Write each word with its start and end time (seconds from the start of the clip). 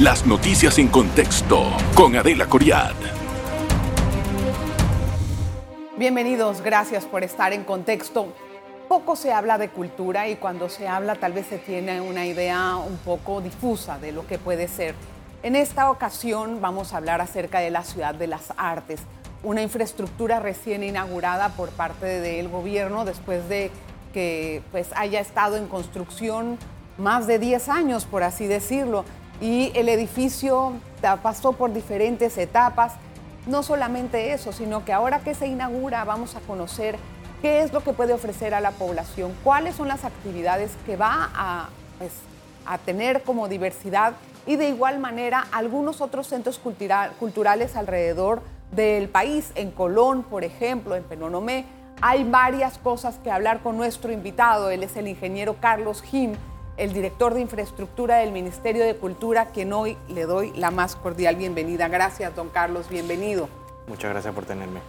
Las 0.00 0.24
noticias 0.24 0.78
en 0.78 0.88
contexto 0.88 1.62
con 1.94 2.16
Adela 2.16 2.46
Coriad. 2.46 2.94
Bienvenidos, 5.98 6.62
gracias 6.62 7.04
por 7.04 7.22
estar 7.22 7.52
en 7.52 7.64
contexto. 7.64 8.32
Poco 8.88 9.14
se 9.14 9.30
habla 9.30 9.58
de 9.58 9.68
cultura 9.68 10.26
y 10.28 10.36
cuando 10.36 10.70
se 10.70 10.88
habla 10.88 11.16
tal 11.16 11.34
vez 11.34 11.48
se 11.48 11.58
tiene 11.58 12.00
una 12.00 12.24
idea 12.24 12.76
un 12.76 12.96
poco 12.96 13.42
difusa 13.42 13.98
de 13.98 14.12
lo 14.12 14.26
que 14.26 14.38
puede 14.38 14.68
ser. 14.68 14.94
En 15.42 15.54
esta 15.54 15.90
ocasión 15.90 16.62
vamos 16.62 16.94
a 16.94 16.96
hablar 16.96 17.20
acerca 17.20 17.60
de 17.60 17.70
la 17.70 17.84
ciudad 17.84 18.14
de 18.14 18.26
las 18.26 18.54
artes, 18.56 19.02
una 19.42 19.60
infraestructura 19.60 20.40
recién 20.40 20.82
inaugurada 20.82 21.50
por 21.50 21.68
parte 21.68 22.06
del 22.06 22.48
gobierno 22.48 23.04
después 23.04 23.46
de 23.50 23.70
que 24.14 24.62
pues, 24.70 24.88
haya 24.96 25.20
estado 25.20 25.58
en 25.58 25.66
construcción 25.66 26.56
más 26.96 27.26
de 27.26 27.38
10 27.38 27.68
años, 27.68 28.06
por 28.06 28.22
así 28.22 28.46
decirlo, 28.46 29.04
y 29.40 29.72
el 29.74 29.88
edificio 29.88 30.72
pasó 31.22 31.52
por 31.52 31.72
diferentes 31.72 32.36
etapas. 32.38 32.94
No 33.46 33.62
solamente 33.62 34.32
eso, 34.32 34.52
sino 34.52 34.84
que 34.84 34.92
ahora 34.92 35.20
que 35.20 35.34
se 35.34 35.46
inaugura 35.46 36.04
vamos 36.04 36.36
a 36.36 36.40
conocer 36.40 36.96
qué 37.40 37.62
es 37.62 37.72
lo 37.72 37.82
que 37.82 37.94
puede 37.94 38.12
ofrecer 38.12 38.52
a 38.52 38.60
la 38.60 38.72
población, 38.72 39.32
cuáles 39.42 39.76
son 39.76 39.88
las 39.88 40.04
actividades 40.04 40.72
que 40.84 40.96
va 40.96 41.30
a, 41.34 41.68
pues, 41.98 42.12
tener 42.84 43.22
como 43.22 43.48
diversidad 43.48 44.12
y 44.46 44.56
de 44.56 44.68
igual 44.68 44.98
manera 44.98 45.46
algunos 45.52 46.00
otros 46.00 46.26
centros 46.26 46.60
culturales 47.18 47.76
alrededor 47.76 48.42
del 48.70 49.08
país, 49.08 49.50
en 49.54 49.70
Colón, 49.70 50.22
por 50.22 50.44
ejemplo, 50.44 50.94
en 50.94 51.02
Penonomé. 51.02 51.64
Hay 52.02 52.24
varias 52.24 52.78
cosas 52.78 53.16
que 53.24 53.30
hablar 53.30 53.62
con 53.62 53.76
nuestro 53.76 54.12
invitado. 54.12 54.70
Él 54.70 54.82
es 54.82 54.96
el 54.96 55.08
ingeniero 55.08 55.56
Carlos 55.60 56.02
Jim, 56.02 56.34
el 56.80 56.94
director 56.94 57.34
de 57.34 57.42
infraestructura 57.42 58.16
del 58.16 58.32
Ministerio 58.32 58.82
de 58.84 58.96
Cultura, 58.96 59.50
quien 59.52 59.70
hoy 59.74 59.98
le 60.08 60.22
doy 60.24 60.50
la 60.54 60.70
más 60.70 60.96
cordial 60.96 61.36
bienvenida. 61.36 61.88
Gracias, 61.88 62.34
don 62.34 62.48
Carlos, 62.48 62.88
bienvenido. 62.88 63.50
Muchas 63.86 64.10
gracias 64.10 64.34
por 64.34 64.46
tenerme. 64.46 64.80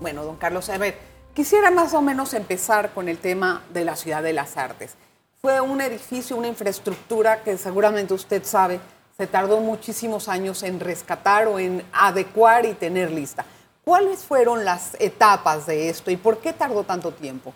Bueno, 0.00 0.24
don 0.24 0.34
Carlos, 0.34 0.68
a 0.68 0.78
ver, 0.78 0.98
quisiera 1.34 1.70
más 1.70 1.94
o 1.94 2.02
menos 2.02 2.34
empezar 2.34 2.90
con 2.90 3.08
el 3.08 3.18
tema 3.18 3.62
de 3.72 3.84
la 3.84 3.94
Ciudad 3.94 4.20
de 4.20 4.32
las 4.32 4.56
Artes. 4.56 4.96
Fue 5.40 5.60
un 5.60 5.80
edificio, 5.80 6.36
una 6.36 6.48
infraestructura 6.48 7.44
que 7.44 7.56
seguramente 7.56 8.14
usted 8.14 8.42
sabe, 8.42 8.80
se 9.16 9.28
tardó 9.28 9.60
muchísimos 9.60 10.28
años 10.28 10.64
en 10.64 10.80
rescatar 10.80 11.46
o 11.46 11.60
en 11.60 11.84
adecuar 11.92 12.66
y 12.66 12.74
tener 12.74 13.12
lista. 13.12 13.44
¿Cuáles 13.84 14.24
fueron 14.24 14.64
las 14.64 14.96
etapas 14.98 15.66
de 15.66 15.88
esto 15.88 16.10
y 16.10 16.16
por 16.16 16.38
qué 16.38 16.52
tardó 16.52 16.82
tanto 16.82 17.12
tiempo? 17.12 17.54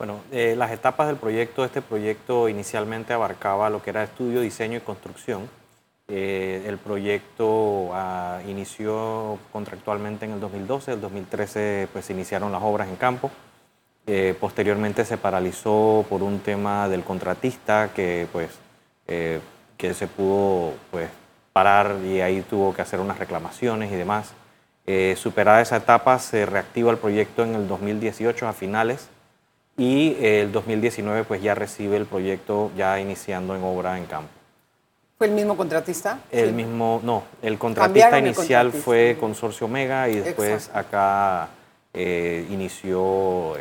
Bueno, 0.00 0.22
eh, 0.32 0.54
las 0.56 0.70
etapas 0.70 1.08
del 1.08 1.16
proyecto, 1.16 1.62
este 1.62 1.82
proyecto 1.82 2.48
inicialmente 2.48 3.12
abarcaba 3.12 3.68
lo 3.68 3.82
que 3.82 3.90
era 3.90 4.02
estudio, 4.02 4.40
diseño 4.40 4.78
y 4.78 4.80
construcción. 4.80 5.46
Eh, 6.08 6.64
el 6.66 6.78
proyecto 6.78 7.90
ah, 7.92 8.40
inició 8.48 9.38
contractualmente 9.52 10.24
en 10.24 10.32
el 10.32 10.40
2012, 10.40 10.92
el 10.92 11.02
2013 11.02 11.88
pues 11.92 12.08
iniciaron 12.08 12.50
las 12.50 12.62
obras 12.62 12.88
en 12.88 12.96
campo. 12.96 13.30
Eh, 14.06 14.34
posteriormente 14.40 15.04
se 15.04 15.18
paralizó 15.18 16.06
por 16.08 16.22
un 16.22 16.38
tema 16.40 16.88
del 16.88 17.04
contratista 17.04 17.90
que, 17.94 18.26
pues, 18.32 18.58
eh, 19.06 19.38
que 19.76 19.92
se 19.92 20.06
pudo 20.06 20.72
pues, 20.90 21.10
parar 21.52 21.96
y 22.06 22.22
ahí 22.22 22.40
tuvo 22.40 22.72
que 22.72 22.80
hacer 22.80 23.00
unas 23.00 23.18
reclamaciones 23.18 23.92
y 23.92 23.96
demás. 23.96 24.32
Eh, 24.86 25.14
superada 25.18 25.60
esa 25.60 25.76
etapa, 25.76 26.18
se 26.18 26.46
reactiva 26.46 26.90
el 26.90 26.96
proyecto 26.96 27.44
en 27.44 27.54
el 27.54 27.68
2018 27.68 28.48
a 28.48 28.54
finales 28.54 29.10
y 29.80 30.14
el 30.20 30.52
2019 30.52 31.24
pues, 31.24 31.42
ya 31.42 31.54
recibe 31.54 31.96
el 31.96 32.04
proyecto 32.04 32.70
ya 32.76 33.00
iniciando 33.00 33.56
en 33.56 33.64
obra 33.64 33.96
en 33.96 34.04
campo. 34.04 34.28
¿Fue 35.16 35.26
el 35.26 35.32
mismo 35.32 35.56
contratista? 35.56 36.18
El 36.30 36.52
mismo, 36.52 37.00
no, 37.02 37.22
el 37.40 37.58
contratista 37.58 38.18
inicial 38.18 38.72
fue 38.72 39.16
Consorcio 39.18 39.66
Omega 39.66 40.06
y 40.10 40.16
después 40.16 40.70
acá 40.74 41.48
inició 41.94 43.54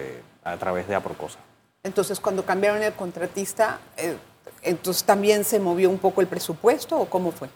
a 0.44 0.58
través 0.58 0.90
de 0.90 0.96
Aprocosa. 0.96 1.40
Entonces, 1.84 2.20
cuando 2.20 2.44
cambiaron 2.44 2.84
el 2.84 2.94
contratista, 2.94 3.80
eh, 3.96 4.16
entonces 4.62 5.06
también 5.06 5.46
se 5.46 5.60
movió 5.60 5.90
un 5.90 6.00
poco 6.00 6.20
el 6.20 6.28
presupuesto 6.28 7.00
o 7.00 7.06
cómo 7.06 7.32
fue? 7.32 7.48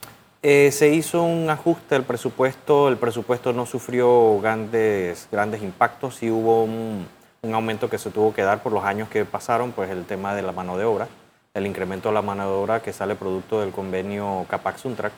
Eh, 0.41 0.71
se 0.71 0.89
hizo 0.89 1.23
un 1.23 1.49
ajuste 1.49 1.95
del 1.95 2.03
presupuesto, 2.03 2.87
el 2.87 2.97
presupuesto 2.97 3.51
no 3.51 3.65
sufrió 3.65 4.39
grandes, 4.39 5.27
grandes 5.31 5.61
impactos, 5.61 6.15
sí 6.15 6.29
hubo 6.31 6.63
un, 6.63 7.07
un, 7.43 7.53
aumento 7.53 7.89
que 7.89 7.97
se 7.97 8.09
tuvo 8.09 8.33
que 8.33 8.41
dar 8.41 8.63
por 8.63 8.71
los 8.71 8.83
años 8.83 9.09
que 9.09 9.25
pasaron, 9.25 9.71
pues 9.71 9.89
el 9.89 10.05
tema 10.05 10.33
de 10.33 10.41
la 10.41 10.51
mano 10.51 10.77
de 10.77 10.85
obra, 10.85 11.07
el 11.53 11.67
incremento 11.67 12.09
de 12.09 12.15
la 12.15 12.21
mano 12.21 12.43
de 12.43 12.55
obra 12.55 12.81
que 12.81 12.91
sale 12.93 13.15
producto 13.15 13.61
del 13.61 13.71
convenio 13.71 14.45
Capax-Untrac, 14.49 15.11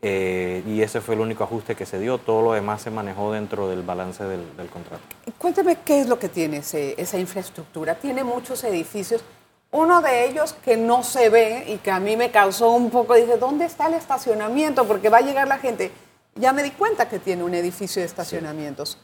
eh, 0.00 0.62
y 0.66 0.80
ese 0.82 1.00
fue 1.00 1.16
el 1.16 1.20
único 1.20 1.42
ajuste 1.44 1.74
que 1.74 1.84
se 1.84 1.98
dio. 1.98 2.18
Todo 2.18 2.42
lo 2.42 2.52
demás 2.52 2.82
se 2.82 2.90
manejó 2.90 3.32
dentro 3.32 3.68
del 3.68 3.82
balance 3.82 4.22
del, 4.24 4.70
contrato. 4.70 5.02
Cuénteme 5.38 5.76
qué 5.84 6.00
es 6.00 6.08
lo 6.08 6.18
que 6.18 6.28
tiene 6.28 6.58
esa 6.58 7.18
infraestructura. 7.18 7.96
Tiene 7.96 8.22
muchos 8.22 8.62
edificios. 8.64 9.22
Uno 9.70 10.00
de 10.00 10.26
ellos 10.26 10.54
que 10.64 10.76
no 10.76 11.02
se 11.02 11.28
ve 11.28 11.64
y 11.66 11.78
que 11.78 11.90
a 11.90 12.00
mí 12.00 12.16
me 12.16 12.30
causó 12.30 12.70
un 12.70 12.90
poco, 12.90 13.14
dije, 13.14 13.36
¿dónde 13.36 13.66
está 13.66 13.88
el 13.88 13.94
estacionamiento? 13.94 14.86
Porque 14.86 15.10
va 15.10 15.18
a 15.18 15.22
llegar 15.22 15.46
la 15.46 15.58
gente. 15.58 15.90
Ya 16.36 16.52
me 16.52 16.62
di 16.62 16.70
cuenta 16.70 17.08
que 17.08 17.18
tiene 17.18 17.42
un 17.42 17.54
edificio 17.54 18.00
de 18.00 18.06
estacionamientos. 18.06 18.98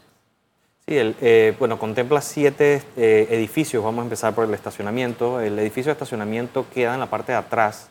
El, 0.86 1.16
eh, 1.20 1.54
bueno, 1.58 1.78
contempla 1.78 2.20
siete 2.20 2.82
eh, 2.96 3.28
edificios. 3.30 3.82
Vamos 3.82 4.00
a 4.00 4.04
empezar 4.04 4.34
por 4.34 4.44
el 4.44 4.54
estacionamiento. 4.54 5.40
El 5.40 5.58
edificio 5.58 5.90
de 5.90 5.92
estacionamiento 5.92 6.66
queda 6.72 6.94
en 6.94 7.00
la 7.00 7.06
parte 7.06 7.32
de 7.32 7.38
atrás 7.38 7.88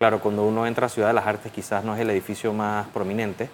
Claro, 0.00 0.18
cuando 0.20 0.46
uno 0.46 0.66
entra 0.66 0.86
a 0.86 0.88
Ciudad 0.88 1.08
de 1.08 1.14
las 1.14 1.26
Artes 1.26 1.52
quizás 1.52 1.84
no 1.84 1.94
es 1.94 2.00
el 2.00 2.08
edificio 2.08 2.54
más 2.54 2.86
prominente, 2.88 3.50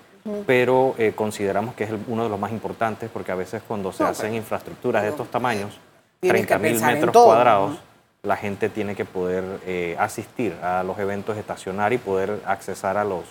pero 0.47 0.95
eh, 0.97 1.13
consideramos 1.13 1.75
que 1.75 1.83
es 1.83 1.91
uno 2.07 2.23
de 2.23 2.29
los 2.29 2.39
más 2.39 2.53
importantes 2.53 3.11
porque 3.13 3.33
a 3.33 3.35
veces 3.35 3.65
cuando 3.67 3.91
se 3.91 4.05
hacen 4.05 4.33
infraestructuras 4.33 5.03
de 5.03 5.09
estos 5.09 5.29
tamaños, 5.29 5.77
30 6.21 6.59
mil 6.59 6.81
metros 6.81 7.13
cuadrados, 7.13 7.79
la 8.23 8.37
gente 8.37 8.69
tiene 8.69 8.95
que 8.95 9.05
poder 9.05 9.43
eh, 9.67 9.97
asistir 9.99 10.53
a 10.63 10.85
los 10.85 10.97
eventos, 11.01 11.37
estacionar 11.37 11.93
y 11.93 11.99
poder 11.99 12.41
accesar 12.47 12.97
a, 12.97 13.03
los, 13.03 13.25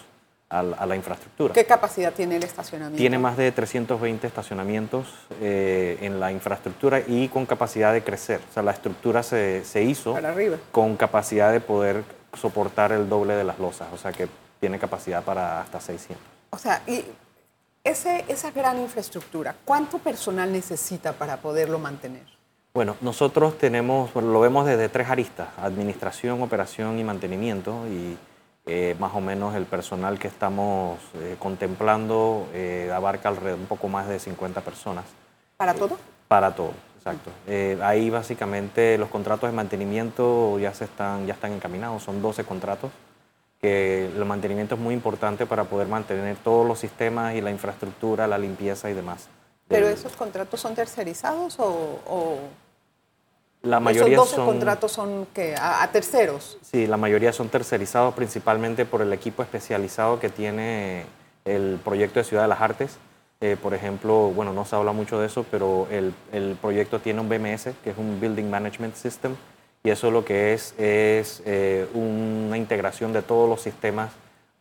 a, 0.60 0.86
la 0.86 0.96
infraestructura. 0.96 1.54
¿Qué 1.54 1.66
capacidad 1.66 2.14
tiene 2.14 2.38
el 2.38 2.44
estacionamiento? 2.44 2.98
Tiene 2.98 3.18
más 3.18 3.38
de 3.38 3.52
320 3.52 4.28
estacionamientos 4.28 5.08
eh, 5.42 5.98
en 6.02 6.20
la 6.20 6.32
infraestructura 6.32 7.02
y 7.06 7.28
con 7.30 7.46
capacidad 7.46 7.94
de 7.94 8.04
crecer. 8.04 8.42
O 8.50 8.54
sea, 8.54 8.64
la 8.64 8.72
estructura 8.72 9.24
se, 9.24 9.64
se 9.66 9.84
hizo 9.84 10.16
con 10.72 10.96
capacidad 10.98 11.52
de 11.52 11.60
poder 11.60 12.04
soportar 12.34 12.92
el 12.92 13.08
doble 13.10 13.34
de 13.34 13.44
las 13.44 13.60
losas, 13.60 13.88
o 13.94 13.98
sea 13.98 14.12
que 14.12 14.28
tiene 14.60 14.80
capacidad 14.80 15.24
para 15.24 15.62
hasta 15.62 15.80
600. 15.80 16.18
O 16.50 16.58
sea, 16.58 16.82
y 16.88 17.04
ese, 17.84 18.26
esa 18.28 18.52
gran 18.52 18.80
infraestructura, 18.80 19.56
¿cuánto 19.64 20.00
personal 20.00 20.52
necesita 20.52 21.14
para 21.14 21.38
poderlo 21.38 21.80
mantener? 21.80 22.24
Bueno, 22.74 22.98
nosotros 23.00 23.58
tenemos, 23.58 24.14
lo 24.16 24.40
vemos 24.42 24.66
desde 24.66 24.90
tres 24.90 25.10
aristas, 25.10 25.48
administración, 25.58 26.42
operación 26.42 27.00
y 27.00 27.04
mantenimiento, 27.06 27.86
y 27.88 28.18
eh, 28.68 28.96
más 29.00 29.14
o 29.14 29.22
menos 29.22 29.54
el 29.54 29.66
personal 29.66 30.18
que 30.18 30.28
estamos 30.28 31.00
eh, 31.16 31.36
contemplando 31.38 32.48
eh, 32.52 32.92
abarca 32.92 33.30
alrededor 33.30 33.60
un 33.60 33.68
poco 33.68 33.88
más 33.88 34.08
de 34.08 34.18
50 34.18 34.62
personas. 34.62 35.06
¿Para 35.56 35.76
todo? 35.76 35.98
Para 36.28 36.56
todo. 36.56 36.72
Exacto. 36.98 37.30
Ahí 37.84 38.10
básicamente 38.10 38.98
los 38.98 39.10
contratos 39.10 39.48
de 39.48 39.56
mantenimiento 39.56 40.58
ya, 40.58 40.74
se 40.74 40.86
están, 40.86 41.28
ya 41.28 41.36
están 41.36 41.54
encaminados, 41.54 42.02
son 42.02 42.20
12 42.20 42.44
contratos, 42.46 42.90
que 43.62 44.08
el 44.08 44.26
mantenimiento 44.26 44.74
es 44.74 44.82
muy 44.82 44.96
importante 44.96 45.46
para 45.46 45.66
poder 45.66 45.88
mantener 45.88 46.36
todos 46.38 46.68
los 46.68 46.80
sistemas 46.80 47.36
y 47.36 47.42
la 47.42 47.52
infraestructura, 47.52 48.26
la 48.26 48.40
limpieza 48.40 48.90
y 48.90 48.96
demás. 48.96 49.28
¿Pero 49.68 49.88
esos 49.88 50.16
contratos 50.16 50.60
son 50.60 50.74
tercerizados 50.74 51.58
o...? 51.60 52.40
La 53.66 53.80
mayoría 53.80 54.16
¿Esos 54.16 54.36
12 54.36 54.46
contratos 54.46 54.92
son 54.92 55.28
que 55.34 55.56
a, 55.56 55.84
a, 55.84 55.92
terceros? 55.92 56.58
Sí, 56.62 56.88
la 56.88 56.98
mayoría 56.98 57.34
son 57.34 57.50
tercerizados 57.50 58.14
principalmente 58.14 58.86
por 58.86 59.02
el 59.02 59.12
equipo 59.12 59.44
especializado 59.44 60.20
que 60.20 60.30
tiene 60.30 61.06
el 61.44 61.80
proyecto 61.84 62.20
de 62.20 62.24
Ciudad 62.24 62.44
de 62.44 62.50
las 62.50 62.62
Artes 62.62 62.98
eh, 63.42 63.58
por 63.62 63.74
ejemplo, 63.74 64.32
bueno, 64.34 64.54
no 64.54 64.64
se 64.66 64.76
habla 64.76 64.94
mucho 64.94 65.20
de 65.20 65.28
eso, 65.28 65.46
pero 65.52 65.88
el, 65.92 66.14
el, 66.32 66.56
proyecto 66.62 67.00
tiene 67.00 67.20
un 67.20 67.28
BMS, 67.28 67.70
que 67.84 67.90
es 67.90 67.98
un 67.98 68.20
Building 68.20 68.50
Management 68.50 68.96
System, 68.96 69.36
y 69.84 69.90
eso 69.90 70.10
lo 70.10 70.24
que 70.24 70.54
es 70.54 70.74
es 70.78 71.44
eh, 71.46 71.88
una 71.94 72.58
integración 72.58 73.12
de 73.12 73.22
todos 73.22 73.50
los 73.50 73.62
sistemas 73.62 74.12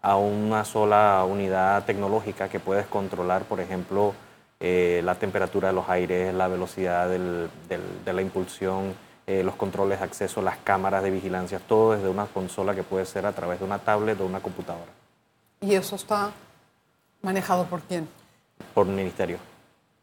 a 0.03 0.17
una 0.17 0.65
sola 0.65 1.25
unidad 1.27 1.85
tecnológica 1.85 2.49
que 2.49 2.61
puedes 2.61 2.87
controlar, 2.87 3.45
por 3.45 3.61
ejemplo, 3.61 4.13
eh, 4.61 5.03
la 5.05 5.15
temperatura 5.17 5.69
de 5.69 5.75
los 5.75 5.89
aires, 5.89 6.35
la 6.35 6.49
velocidad 6.49 7.09
del, 7.09 7.49
del, 7.69 7.83
de 8.05 8.13
la 8.13 8.23
impulsión, 8.23 8.95
los 9.27 9.55
controles 9.55 10.01
de 10.01 10.05
acceso, 10.05 10.43
las 10.43 10.59
cámaras 10.59 11.03
de 11.03 11.11
vigilancia, 11.11 11.59
todo 11.59 11.93
desde 11.93 12.11
una 12.11 12.27
consola 12.27 12.75
que 12.75 12.83
puede 12.83 13.07
ser 13.07 13.25
a 13.25 13.33
través 13.33 13.59
de 13.59 13.65
una 13.65 13.79
tablet 13.79 14.21
o 14.21 14.27
una 14.27 14.41
computadora. 14.41 14.93
¿Y 15.63 15.75
eso 15.75 15.97
está 15.97 16.31
manejado 17.23 17.65
por 17.65 17.81
quién? 17.81 18.07
por 18.75 18.87
un 18.87 18.95
ministerio. 18.97 19.39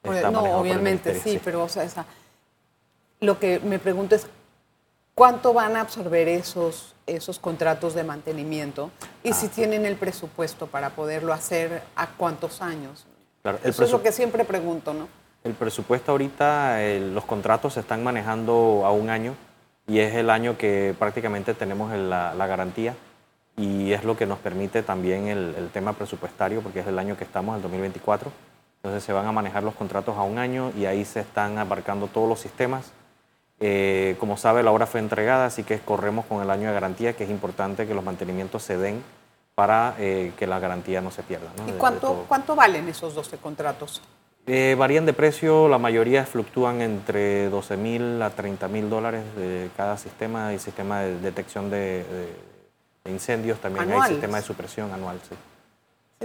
no, 0.03 0.59
obviamente 0.59 1.19
sí, 1.19 1.39
pero 1.43 1.63
o 1.63 1.69
sea, 1.69 1.83
esa, 1.83 2.05
lo 3.19 3.39
que 3.39 3.59
me 3.59 3.79
pregunto 3.79 4.15
es 4.15 4.27
¿cuánto 5.13 5.53
van 5.53 5.75
a 5.75 5.81
absorber 5.81 6.27
esos, 6.27 6.95
esos 7.05 7.39
contratos 7.39 7.93
de 7.93 8.03
mantenimiento? 8.03 8.91
Y 9.23 9.33
si 9.33 9.47
tienen 9.47 9.85
el 9.85 9.95
presupuesto 9.95 10.67
para 10.67 10.91
poderlo 10.91 11.33
hacer, 11.33 11.83
¿a 11.95 12.07
cuántos 12.07 12.61
años? 12.61 13.05
Claro, 13.41 13.59
el 13.63 13.69
Eso 13.69 13.83
es 13.83 13.91
lo 13.91 14.01
que 14.03 14.11
siempre 14.11 14.45
pregunto, 14.45 14.93
¿no? 14.93 15.07
El 15.43 15.53
presupuesto 15.53 16.11
ahorita, 16.11 16.83
el- 16.83 17.15
los 17.15 17.25
contratos 17.25 17.73
se 17.73 17.79
están 17.79 18.03
manejando 18.03 18.83
a 18.85 18.91
un 18.91 19.09
año 19.09 19.33
y 19.87 19.99
es 19.99 20.13
el 20.15 20.29
año 20.29 20.57
que 20.57 20.95
prácticamente 20.97 21.53
tenemos 21.55 21.91
la, 21.93 22.33
la 22.35 22.47
garantía 22.47 22.95
y 23.57 23.91
es 23.91 24.03
lo 24.03 24.15
que 24.15 24.25
nos 24.27 24.37
permite 24.39 24.83
también 24.83 25.27
el, 25.27 25.55
el 25.57 25.69
tema 25.69 25.93
presupuestario 25.93 26.61
porque 26.61 26.81
es 26.81 26.87
el 26.87 26.99
año 26.99 27.17
que 27.17 27.23
estamos, 27.23 27.55
el 27.55 27.61
2024. 27.63 28.31
Entonces 28.83 29.03
se 29.03 29.13
van 29.13 29.25
a 29.25 29.31
manejar 29.31 29.63
los 29.63 29.75
contratos 29.75 30.15
a 30.17 30.21
un 30.23 30.37
año 30.37 30.71
y 30.77 30.85
ahí 30.85 31.05
se 31.05 31.19
están 31.19 31.57
abarcando 31.57 32.07
todos 32.07 32.29
los 32.29 32.39
sistemas. 32.39 32.91
Eh, 33.59 34.15
como 34.19 34.37
sabe, 34.37 34.63
la 34.63 34.71
obra 34.71 34.87
fue 34.87 34.99
entregada, 34.99 35.45
así 35.45 35.63
que 35.63 35.77
corremos 35.79 36.25
con 36.25 36.41
el 36.41 36.49
año 36.49 36.67
de 36.67 36.73
garantía, 36.73 37.13
que 37.13 37.23
es 37.25 37.29
importante 37.29 37.85
que 37.85 37.93
los 37.93 38.03
mantenimientos 38.03 38.63
se 38.63 38.77
den 38.77 39.03
para 39.55 39.95
eh, 39.99 40.31
que 40.37 40.47
la 40.47 40.59
garantía 40.59 41.01
no 41.01 41.11
se 41.11 41.23
pierda. 41.23 41.51
¿no? 41.57 41.67
¿Y 41.69 41.73
cuánto, 41.73 42.25
cuánto 42.27 42.55
valen 42.55 42.87
esos 42.87 43.13
12 43.13 43.37
contratos? 43.37 44.01
Eh, 44.47 44.75
varían 44.77 45.05
de 45.05 45.13
precio, 45.13 45.67
la 45.67 45.77
mayoría 45.77 46.25
fluctúan 46.25 46.81
entre 46.81 47.49
12 47.49 47.77
mil 47.77 48.21
a 48.21 48.31
30 48.31 48.67
mil 48.69 48.89
dólares 48.89 49.23
de 49.35 49.69
cada 49.77 49.97
sistema 49.97 50.51
y 50.53 50.59
sistema 50.59 51.01
de 51.01 51.19
detección 51.19 51.69
de, 51.69 52.03
de- 52.03 52.51
de 53.03 53.11
incendios, 53.11 53.59
también 53.59 53.91
hay 53.91 54.09
sistema 54.09 54.37
de 54.37 54.43
supresión 54.43 54.91
anual. 54.93 55.19
Sí. 55.27 55.35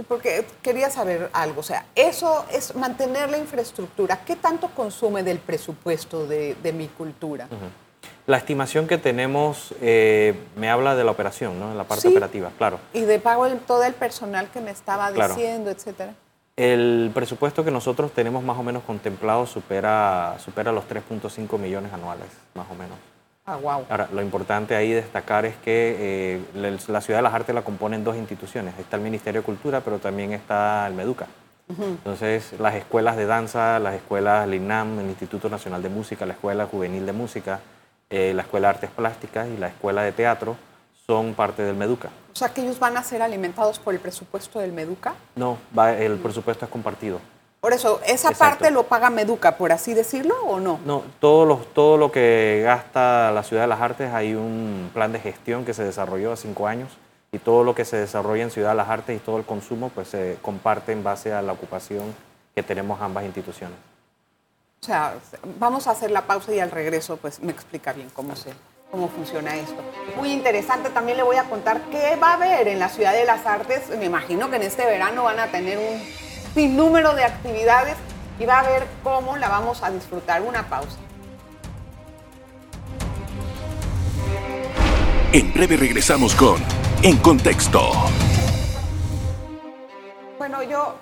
Porque 0.07 0.45
quería 0.61 0.91
saber 0.91 1.29
algo, 1.33 1.61
o 1.61 1.63
sea, 1.63 1.85
eso 1.95 2.45
es 2.51 2.75
mantener 2.75 3.31
la 3.31 3.39
infraestructura. 3.39 4.19
¿Qué 4.23 4.35
tanto 4.35 4.67
consume 4.69 5.23
del 5.23 5.39
presupuesto 5.39 6.27
de, 6.27 6.55
de 6.61 6.73
mi 6.73 6.87
cultura? 6.87 7.47
La 8.27 8.35
estimación 8.35 8.87
que 8.87 8.97
tenemos 8.97 9.73
eh, 9.81 10.35
me 10.57 10.69
habla 10.69 10.95
de 10.95 11.05
la 11.05 11.11
operación, 11.11 11.57
¿no? 11.61 11.73
la 11.73 11.85
parte 11.85 12.01
Sí. 12.01 12.07
operativa, 12.09 12.51
claro. 12.57 12.77
Y 12.93 13.01
de 13.01 13.19
pago 13.19 13.45
de 13.49 13.55
todo 13.55 13.85
el 13.85 13.93
personal 13.93 14.49
que 14.49 14.59
me 14.59 14.69
estaba 14.71 15.09
Claro. 15.13 15.33
diciendo, 15.33 15.71
etcétera. 15.71 16.13
El 16.57 17.09
presupuesto 17.13 17.63
que 17.63 17.71
nosotros 17.71 18.11
tenemos 18.11 18.43
más 18.43 18.57
o 18.57 18.63
menos 18.63 18.83
contemplado 18.83 19.45
supera, 19.45 20.35
supera 20.43 20.73
los 20.73 20.85
3.5 20.89 21.57
millones 21.57 21.93
anuales, 21.93 22.27
más 22.53 22.65
o 22.69 22.75
menos. 22.75 22.97
Ah, 23.45 23.55
wow. 23.55 23.85
Ahora, 23.89 24.09
lo 24.11 24.21
importante 24.21 24.75
ahí 24.75 24.91
destacar 24.91 25.45
es 25.45 25.55
que 25.55 25.95
eh, 25.97 26.41
la 26.89 26.99
Ciudad 26.99 27.19
de 27.19 27.23
las 27.23 27.33
Artes 27.33 27.55
la 27.55 27.61
componen 27.61 28.03
dos 28.03 28.17
instituciones. 28.17 28.77
Está 28.77 28.97
el 28.97 29.03
Ministerio 29.03 29.39
de 29.39 29.45
Cultura, 29.45 29.79
pero 29.79 29.99
también 29.99 30.33
está 30.33 30.85
el 30.85 30.95
Meduca. 30.95 31.27
Entonces, 31.69 32.53
las 32.59 32.75
escuelas 32.75 33.15
de 33.15 33.25
danza, 33.25 33.79
las 33.79 33.93
escuelas 33.95 34.45
el 34.45 34.53
INAM, 34.55 34.99
el 34.99 35.05
Instituto 35.07 35.47
Nacional 35.49 35.81
de 35.81 35.87
Música, 35.89 36.25
la 36.25 36.33
Escuela 36.33 36.65
Juvenil 36.65 37.05
de 37.05 37.13
Música, 37.13 37.59
eh, 38.09 38.33
la 38.35 38.43
Escuela 38.43 38.67
de 38.69 38.73
Artes 38.75 38.89
Plásticas 38.91 39.47
y 39.47 39.57
la 39.57 39.67
Escuela 39.67 40.01
de 40.03 40.11
Teatro 40.11 40.55
son 41.05 41.33
parte 41.33 41.61
del 41.63 41.75
Meduca. 41.75 42.09
O 42.33 42.35
sea, 42.35 42.49
que 42.49 42.61
ellos 42.61 42.79
van 42.79 42.97
a 42.97 43.03
ser 43.03 43.21
alimentados 43.21 43.79
por 43.79 43.93
el 43.93 43.99
presupuesto 43.99 44.59
del 44.59 44.71
Meduca. 44.73 45.15
No, 45.35 45.57
va- 45.77 45.93
el 45.93 46.17
presupuesto 46.17 46.65
es 46.65 46.71
compartido. 46.71 47.19
Por 47.59 47.73
eso, 47.73 47.99
¿esa 48.03 48.29
Exacto. 48.29 48.37
parte 48.39 48.71
lo 48.71 48.83
paga 48.83 49.09
Meduca, 49.09 49.57
por 49.57 49.71
así 49.71 49.93
decirlo, 49.93 50.35
o 50.45 50.59
no? 50.59 50.79
No, 50.85 51.03
todo 51.19 51.45
lo, 51.45 51.55
todo 51.57 51.97
lo 51.97 52.11
que 52.11 52.61
gasta 52.63 53.31
la 53.31 53.43
Ciudad 53.43 53.63
de 53.63 53.67
las 53.67 53.81
Artes, 53.81 54.13
hay 54.13 54.35
un 54.35 54.91
plan 54.93 55.11
de 55.11 55.19
gestión 55.19 55.65
que 55.65 55.73
se 55.73 55.83
desarrolló 55.83 56.33
hace 56.33 56.43
cinco 56.43 56.67
años 56.67 56.89
y 57.31 57.39
todo 57.39 57.63
lo 57.63 57.73
que 57.73 57.83
se 57.83 57.97
desarrolla 57.97 58.43
en 58.43 58.51
Ciudad 58.51 58.69
de 58.69 58.75
las 58.75 58.87
Artes 58.89 59.17
y 59.17 59.19
todo 59.19 59.37
el 59.37 59.43
consumo 59.43 59.89
pues 59.93 60.07
se 60.09 60.37
comparte 60.41 60.91
en 60.91 61.03
base 61.03 61.33
a 61.33 61.41
la 61.41 61.53
ocupación 61.53 62.13
que 62.53 62.63
tenemos 62.63 63.01
ambas 63.01 63.25
instituciones. 63.25 63.77
Sea, 64.87 65.15
vamos 65.59 65.85
a 65.87 65.91
hacer 65.91 66.11
la 66.11 66.21
pausa 66.21 66.55
y 66.55 66.61
al 66.61 66.71
regreso 66.71 67.17
pues 67.17 67.41
me 67.41 67.51
explica 67.51 67.91
bien 67.91 68.09
cómo 68.13 68.37
se 68.37 68.53
cómo 68.89 69.09
funciona 69.09 69.53
esto. 69.57 69.75
Muy 70.15 70.31
interesante, 70.31 70.89
también 70.91 71.17
le 71.17 71.23
voy 71.23 71.35
a 71.35 71.43
contar 71.43 71.81
qué 71.91 72.15
va 72.15 72.29
a 72.29 72.33
haber 72.35 72.69
en 72.69 72.79
la 72.79 72.87
Ciudad 72.87 73.11
de 73.11 73.25
las 73.25 73.45
Artes. 73.45 73.89
Me 73.89 74.05
imagino 74.05 74.49
que 74.49 74.55
en 74.55 74.61
este 74.61 74.85
verano 74.85 75.23
van 75.23 75.39
a 75.39 75.47
tener 75.47 75.77
un 75.77 76.01
sinnúmero 76.53 77.13
de 77.15 77.25
actividades 77.25 77.97
y 78.39 78.45
va 78.45 78.61
a 78.61 78.63
ver 78.63 78.87
cómo 79.03 79.35
la 79.35 79.49
vamos 79.49 79.83
a 79.83 79.91
disfrutar. 79.91 80.41
Una 80.41 80.69
pausa. 80.69 80.95
En 85.33 85.53
breve 85.53 85.75
regresamos 85.75 86.33
con 86.33 86.63
En 87.03 87.17
Contexto. 87.17 87.91
Bueno, 90.37 90.63
yo 90.63 90.95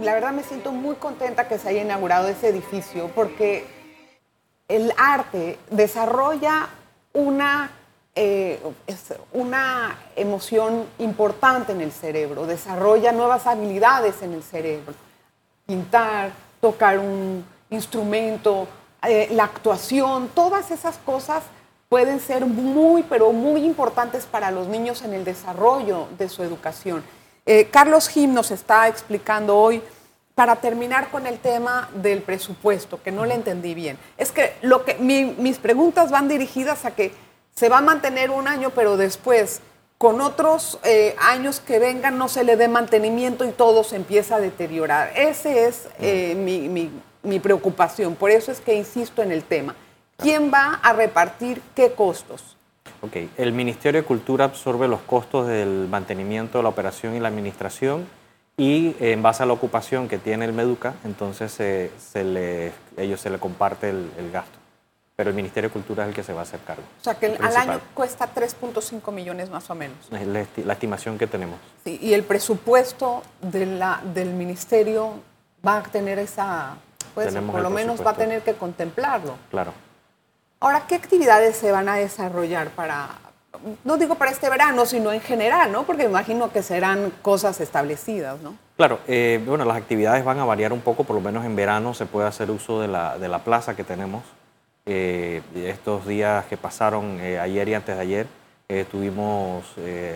la 0.00 0.14
verdad 0.14 0.32
me 0.32 0.42
siento 0.42 0.72
muy 0.72 0.96
contenta 0.96 1.48
que 1.48 1.58
se 1.58 1.68
haya 1.68 1.82
inaugurado 1.82 2.28
ese 2.28 2.48
edificio 2.48 3.10
porque 3.14 3.66
el 4.68 4.92
arte 4.96 5.58
desarrolla 5.70 6.68
una, 7.12 7.70
eh, 8.14 8.60
una 9.32 9.98
emoción 10.16 10.86
importante 10.98 11.72
en 11.72 11.82
el 11.82 11.92
cerebro, 11.92 12.46
desarrolla 12.46 13.12
nuevas 13.12 13.46
habilidades 13.46 14.22
en 14.22 14.32
el 14.32 14.42
cerebro. 14.42 14.94
Pintar, 15.66 16.32
tocar 16.60 16.98
un 16.98 17.44
instrumento, 17.70 18.66
eh, 19.06 19.28
la 19.32 19.44
actuación, 19.44 20.28
todas 20.34 20.70
esas 20.70 20.96
cosas 20.98 21.42
pueden 21.88 22.20
ser 22.20 22.46
muy, 22.46 23.02
pero 23.02 23.32
muy 23.32 23.64
importantes 23.64 24.24
para 24.24 24.50
los 24.50 24.68
niños 24.68 25.02
en 25.02 25.12
el 25.12 25.24
desarrollo 25.24 26.08
de 26.16 26.28
su 26.30 26.42
educación. 26.42 27.04
Eh, 27.46 27.68
Carlos 27.70 28.08
Jim 28.08 28.32
nos 28.32 28.50
está 28.50 28.88
explicando 28.88 29.56
hoy, 29.56 29.82
para 30.34 30.56
terminar 30.56 31.10
con 31.10 31.26
el 31.26 31.38
tema 31.38 31.90
del 31.94 32.22
presupuesto, 32.22 33.02
que 33.02 33.12
no 33.12 33.26
le 33.26 33.34
entendí 33.34 33.74
bien. 33.74 33.98
Es 34.16 34.32
que, 34.32 34.54
lo 34.62 34.82
que 34.84 34.94
mi- 34.94 35.34
mis 35.36 35.58
preguntas 35.58 36.10
van 36.10 36.26
dirigidas 36.26 36.86
a 36.86 36.92
que 36.92 37.12
se 37.54 37.68
va 37.68 37.78
a 37.78 37.82
mantener 37.82 38.30
un 38.30 38.48
año, 38.48 38.70
pero 38.70 38.96
después, 38.96 39.60
con 39.98 40.22
otros 40.22 40.78
eh, 40.84 41.14
años 41.20 41.60
que 41.60 41.78
vengan, 41.78 42.16
no 42.16 42.28
se 42.28 42.44
le 42.44 42.56
dé 42.56 42.66
mantenimiento 42.66 43.44
y 43.44 43.50
todo 43.52 43.84
se 43.84 43.96
empieza 43.96 44.36
a 44.36 44.40
deteriorar. 44.40 45.12
Esa 45.14 45.50
es 45.50 45.86
eh, 45.98 46.34
mi, 46.34 46.68
mi- 46.70 46.90
mi 47.22 47.38
preocupación. 47.38 48.14
Por 48.14 48.30
eso 48.30 48.50
es 48.52 48.60
que 48.60 48.74
insisto 48.74 49.22
en 49.22 49.32
el 49.32 49.44
tema. 49.44 49.76
¿Quién 50.16 50.50
va 50.52 50.80
a 50.82 50.92
repartir 50.94 51.60
qué 51.76 51.92
costos? 51.92 52.56
Ok, 53.02 53.16
el 53.36 53.52
Ministerio 53.52 54.00
de 54.02 54.06
Cultura 54.06 54.44
absorbe 54.46 54.86
los 54.88 55.00
costos 55.00 55.48
del 55.48 55.88
mantenimiento, 55.90 56.58
de 56.58 56.62
la 56.62 56.68
operación 56.70 57.14
y 57.16 57.20
la 57.20 57.28
administración 57.28 58.06
y 58.56 58.94
eh, 59.00 59.12
en 59.12 59.22
base 59.22 59.42
a 59.42 59.46
la 59.46 59.52
ocupación 59.54 60.08
que 60.08 60.18
tiene 60.18 60.44
el 60.44 60.52
Meduca, 60.52 60.94
entonces 61.04 61.50
se, 61.52 61.90
se 61.98 62.22
le, 62.22 62.72
ellos 62.96 63.20
se 63.20 63.28
le 63.30 63.38
comparte 63.38 63.90
el, 63.90 64.10
el 64.18 64.30
gasto. 64.30 64.58
Pero 65.16 65.30
el 65.30 65.36
Ministerio 65.36 65.68
de 65.68 65.72
Cultura 65.74 66.04
es 66.04 66.08
el 66.10 66.14
que 66.14 66.22
se 66.22 66.32
va 66.32 66.40
a 66.40 66.42
hacer 66.44 66.60
cargo. 66.60 66.82
O 67.00 67.04
sea, 67.04 67.14
que 67.14 67.26
al 67.26 67.36
Principal. 67.36 67.70
año 67.70 67.80
cuesta 67.92 68.28
3.5 68.34 69.12
millones 69.12 69.50
más 69.50 69.68
o 69.68 69.74
menos. 69.74 69.96
Es 70.10 70.26
la, 70.26 70.40
esti- 70.42 70.64
la 70.64 70.72
estimación 70.72 71.18
que 71.18 71.26
tenemos. 71.26 71.58
Sí, 71.84 71.98
y 72.00 72.14
el 72.14 72.22
presupuesto 72.22 73.22
de 73.42 73.66
la, 73.66 74.00
del 74.14 74.30
ministerio 74.30 75.14
va 75.66 75.78
a 75.78 75.82
tener 75.82 76.18
esa, 76.18 76.76
pues, 77.14 77.34
por 77.34 77.56
el 77.56 77.62
lo 77.62 77.70
menos 77.70 78.04
va 78.04 78.12
a 78.12 78.14
tener 78.14 78.42
que 78.42 78.54
contemplarlo. 78.54 79.34
Claro. 79.50 79.72
Ahora, 80.62 80.84
¿qué 80.86 80.94
actividades 80.94 81.56
se 81.56 81.72
van 81.72 81.88
a 81.88 81.96
desarrollar 81.96 82.68
para, 82.68 83.08
no 83.82 83.96
digo 83.96 84.14
para 84.14 84.30
este 84.30 84.48
verano, 84.48 84.86
sino 84.86 85.12
en 85.12 85.20
general, 85.20 85.72
¿no? 85.72 85.82
Porque 85.82 86.04
imagino 86.04 86.52
que 86.52 86.62
serán 86.62 87.12
cosas 87.20 87.60
establecidas, 87.60 88.40
¿no? 88.42 88.54
Claro, 88.76 89.00
eh, 89.08 89.42
bueno, 89.44 89.64
las 89.64 89.76
actividades 89.76 90.24
van 90.24 90.38
a 90.38 90.44
variar 90.44 90.72
un 90.72 90.80
poco, 90.80 91.02
por 91.02 91.16
lo 91.16 91.20
menos 91.20 91.44
en 91.44 91.56
verano 91.56 91.94
se 91.94 92.06
puede 92.06 92.28
hacer 92.28 92.48
uso 92.48 92.80
de 92.80 92.86
la, 92.86 93.18
de 93.18 93.26
la 93.26 93.40
plaza 93.40 93.74
que 93.74 93.82
tenemos. 93.82 94.22
Eh, 94.86 95.42
estos 95.56 96.06
días 96.06 96.44
que 96.46 96.56
pasaron, 96.56 97.18
eh, 97.20 97.40
ayer 97.40 97.68
y 97.68 97.74
antes 97.74 97.96
de 97.96 98.00
ayer, 98.00 98.26
tuvimos 98.90 99.64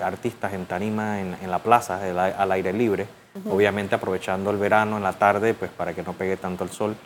artistas 0.03 0.55
en 0.55 0.65
tarima 0.65 1.21
en, 1.21 1.37
en 1.43 1.51
la 1.51 1.59
plaza, 1.59 2.01
al 2.39 2.53
aire 2.53 2.73
libre, 2.73 3.07
obviamente 3.51 3.95
aprovechando 3.97 4.51
el 4.51 4.57
verano 4.57 4.97
en 4.97 5.03
la 5.03 5.13
tarde, 5.13 5.53
pues 5.53 5.71
para 5.73 5.93
que 5.93 6.03
no 6.03 6.15
pegue 6.15 6.39
tanto 6.39 6.65
el 6.65 6.71
sol. 6.71 6.97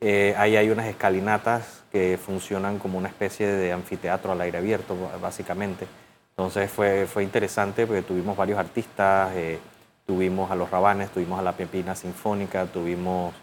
Eh, 0.00 0.34
ahí 0.36 0.56
hay 0.56 0.70
unas 0.70 0.86
escalinatas 0.86 1.82
que 1.90 2.18
funcionan 2.18 2.78
como 2.78 2.98
una 2.98 3.08
especie 3.08 3.46
de 3.46 3.72
anfiteatro 3.72 4.32
al 4.32 4.40
aire 4.40 4.58
abierto, 4.58 4.96
básicamente. 5.20 5.86
Entonces 6.30 6.70
fue, 6.70 7.06
fue 7.06 7.22
interesante 7.22 7.86
porque 7.86 8.02
tuvimos 8.02 8.36
varios 8.36 8.58
artistas, 8.58 9.32
eh, 9.34 9.58
tuvimos 10.06 10.50
a 10.50 10.54
los 10.54 10.70
Rabanes, 10.70 11.10
tuvimos 11.10 11.38
a 11.38 11.42
la 11.42 11.52
Pepina 11.52 11.94
Sinfónica, 11.94 12.66
tuvimos 12.66 13.34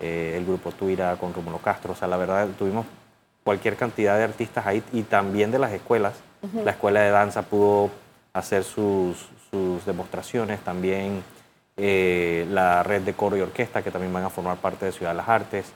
eh, 0.00 0.34
el 0.36 0.46
grupo 0.46 0.72
Tuira 0.72 1.16
con 1.16 1.34
Rómulo 1.34 1.58
Castro, 1.58 1.92
o 1.92 1.96
sea, 1.96 2.08
la 2.08 2.16
verdad 2.16 2.48
tuvimos 2.58 2.86
cualquier 3.44 3.76
cantidad 3.76 4.16
de 4.16 4.24
artistas 4.24 4.66
ahí 4.66 4.82
y 4.92 5.02
también 5.02 5.50
de 5.50 5.58
las 5.58 5.72
escuelas. 5.72 6.14
La 6.64 6.70
escuela 6.70 7.00
de 7.00 7.10
danza 7.10 7.42
pudo 7.42 7.90
hacer 8.32 8.62
sus, 8.62 9.28
sus 9.50 9.84
demostraciones, 9.84 10.60
también 10.60 11.24
eh, 11.76 12.46
la 12.50 12.82
red 12.82 13.02
de 13.02 13.14
coro 13.14 13.36
y 13.36 13.40
orquesta 13.40 13.82
que 13.82 13.90
también 13.90 14.12
van 14.12 14.24
a 14.24 14.30
formar 14.30 14.56
parte 14.58 14.86
de 14.86 14.92
Ciudad 14.92 15.12
de 15.12 15.16
las 15.16 15.28
Artes. 15.28 15.72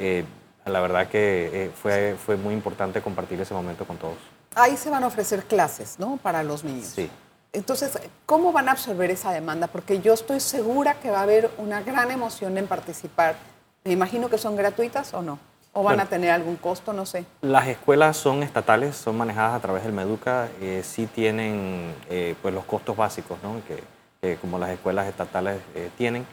Eh, 0.00 0.24
la 0.66 0.80
verdad 0.80 1.08
que 1.08 1.66
eh, 1.66 1.70
fue, 1.70 2.16
fue 2.16 2.36
muy 2.36 2.54
importante 2.54 3.00
compartir 3.00 3.40
ese 3.40 3.54
momento 3.54 3.84
con 3.84 3.96
todos. 3.96 4.16
Ahí 4.54 4.76
se 4.76 4.90
van 4.90 5.04
a 5.04 5.06
ofrecer 5.06 5.44
clases, 5.44 5.98
¿no? 5.98 6.16
Para 6.16 6.42
los 6.42 6.64
niños. 6.64 6.86
Sí. 6.86 7.08
Entonces, 7.52 7.98
¿cómo 8.26 8.52
van 8.52 8.68
a 8.68 8.72
absorber 8.72 9.10
esa 9.10 9.32
demanda? 9.32 9.66
Porque 9.66 10.00
yo 10.00 10.14
estoy 10.14 10.40
segura 10.40 10.94
que 10.94 11.10
va 11.10 11.20
a 11.20 11.22
haber 11.22 11.50
una 11.58 11.82
gran 11.82 12.10
emoción 12.10 12.56
en 12.58 12.66
participar. 12.66 13.36
Me 13.84 13.92
imagino 13.92 14.28
que 14.28 14.38
son 14.38 14.56
gratuitas 14.56 15.14
o 15.14 15.22
no. 15.22 15.38
¿O 15.72 15.84
van 15.84 16.00
a 16.00 16.06
tener 16.06 16.32
algún 16.32 16.56
costo? 16.56 16.92
No 16.92 17.06
sé. 17.06 17.24
Las 17.42 17.68
escuelas 17.68 18.16
son 18.16 18.42
estatales, 18.42 18.96
son 18.96 19.16
manejadas 19.16 19.54
a 19.54 19.60
través 19.60 19.84
del 19.84 19.92
Meduca, 19.92 20.48
eh, 20.60 20.82
sí 20.84 21.06
tienen 21.06 21.94
eh, 22.08 22.34
pues 22.42 22.52
los 22.52 22.64
costos 22.64 22.96
básicos, 22.96 23.38
¿no? 23.42 23.60
que, 23.66 24.36
como 24.38 24.58
las 24.58 24.70
escuelas 24.70 25.06
estatales 25.06 25.60
eh, 25.76 25.90
tienen, 25.96 26.26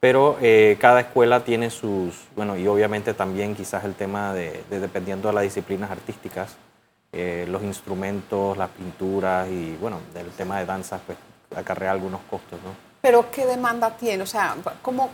pero 0.00 0.38
cada 0.80 1.00
escuela 1.00 1.44
tiene 1.44 1.70
sus, 1.70 2.14
bueno, 2.34 2.56
y 2.56 2.66
obviamente 2.66 3.14
también 3.14 3.54
quizás 3.54 3.84
el 3.84 3.94
tema 3.94 4.32
de, 4.32 4.64
dependiendo 4.70 5.28
de 5.28 5.34
las 5.34 5.44
disciplinas 5.44 5.90
artísticas, 5.90 6.56
los 7.12 7.62
instrumentos, 7.62 8.56
las 8.56 8.70
pinturas 8.70 9.48
y 9.48 9.76
bueno, 9.80 10.00
el 10.14 10.30
tema 10.30 10.58
de 10.58 10.66
danza, 10.66 10.98
pues 11.04 11.18
acarrea 11.54 11.90
algunos 11.90 12.20
costos, 12.30 12.58
¿no? 12.62 12.70
Pero 13.02 13.30
¿qué 13.30 13.44
demanda 13.44 13.96
tiene? 13.96 14.22
O 14.22 14.26
sea, 14.26 14.56
¿cómo, 14.82 15.10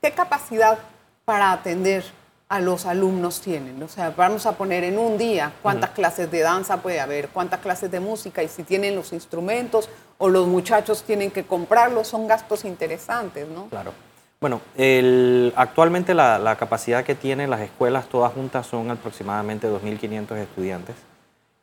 ¿qué 0.00 0.10
capacidad 0.12 0.78
para 1.24 1.52
atender 1.52 2.04
a 2.48 2.60
los 2.60 2.86
alumnos 2.86 3.40
tienen. 3.40 3.82
O 3.82 3.88
sea, 3.88 4.10
vamos 4.16 4.46
a 4.46 4.52
poner 4.52 4.84
en 4.84 4.98
un 4.98 5.18
día 5.18 5.52
cuántas 5.62 5.90
clases 5.90 6.30
de 6.30 6.40
danza 6.40 6.78
puede 6.78 7.00
haber, 7.00 7.28
cuántas 7.28 7.60
clases 7.60 7.90
de 7.90 8.00
música 8.00 8.42
y 8.42 8.48
si 8.48 8.62
tienen 8.62 8.94
los 8.96 9.12
instrumentos 9.12 9.90
o 10.16 10.28
los 10.28 10.46
muchachos 10.46 11.02
tienen 11.02 11.30
que 11.30 11.44
comprarlos, 11.44 12.08
son 12.08 12.26
gastos 12.26 12.64
interesantes, 12.64 13.46
¿no? 13.48 13.66
Claro. 13.66 13.92
Bueno, 14.40 14.60
el, 14.76 15.52
actualmente 15.56 16.14
la, 16.14 16.56
capacidad 16.58 17.04
que 17.04 17.16
tienen 17.16 17.50
las 17.50 17.60
escuelas 17.60 18.08
todas 18.08 18.32
juntas 18.32 18.66
son 18.66 18.90
aproximadamente 18.90 19.68
2.500 19.68 20.36
estudiantes. 20.36 20.94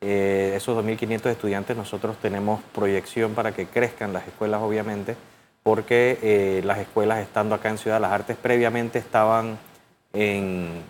Eh, 0.01 0.53
esos 0.55 0.77
2.500 0.83 1.31
estudiantes 1.31 1.75
nosotros 1.77 2.17
tenemos 2.21 2.61
proyección 2.73 3.33
para 3.33 3.53
que 3.53 3.65
crezcan 3.65 4.11
las 4.11 4.27
escuelas, 4.27 4.61
obviamente, 4.61 5.15
porque 5.63 6.19
eh, 6.21 6.61
las 6.65 6.77
escuelas 6.79 7.19
estando 7.19 7.55
acá 7.55 7.69
en 7.69 7.77
Ciudad 7.77 7.95
de 7.95 8.01
las 8.01 8.11
Artes 8.11 8.37
previamente 8.39 8.99
estaban 8.99 9.57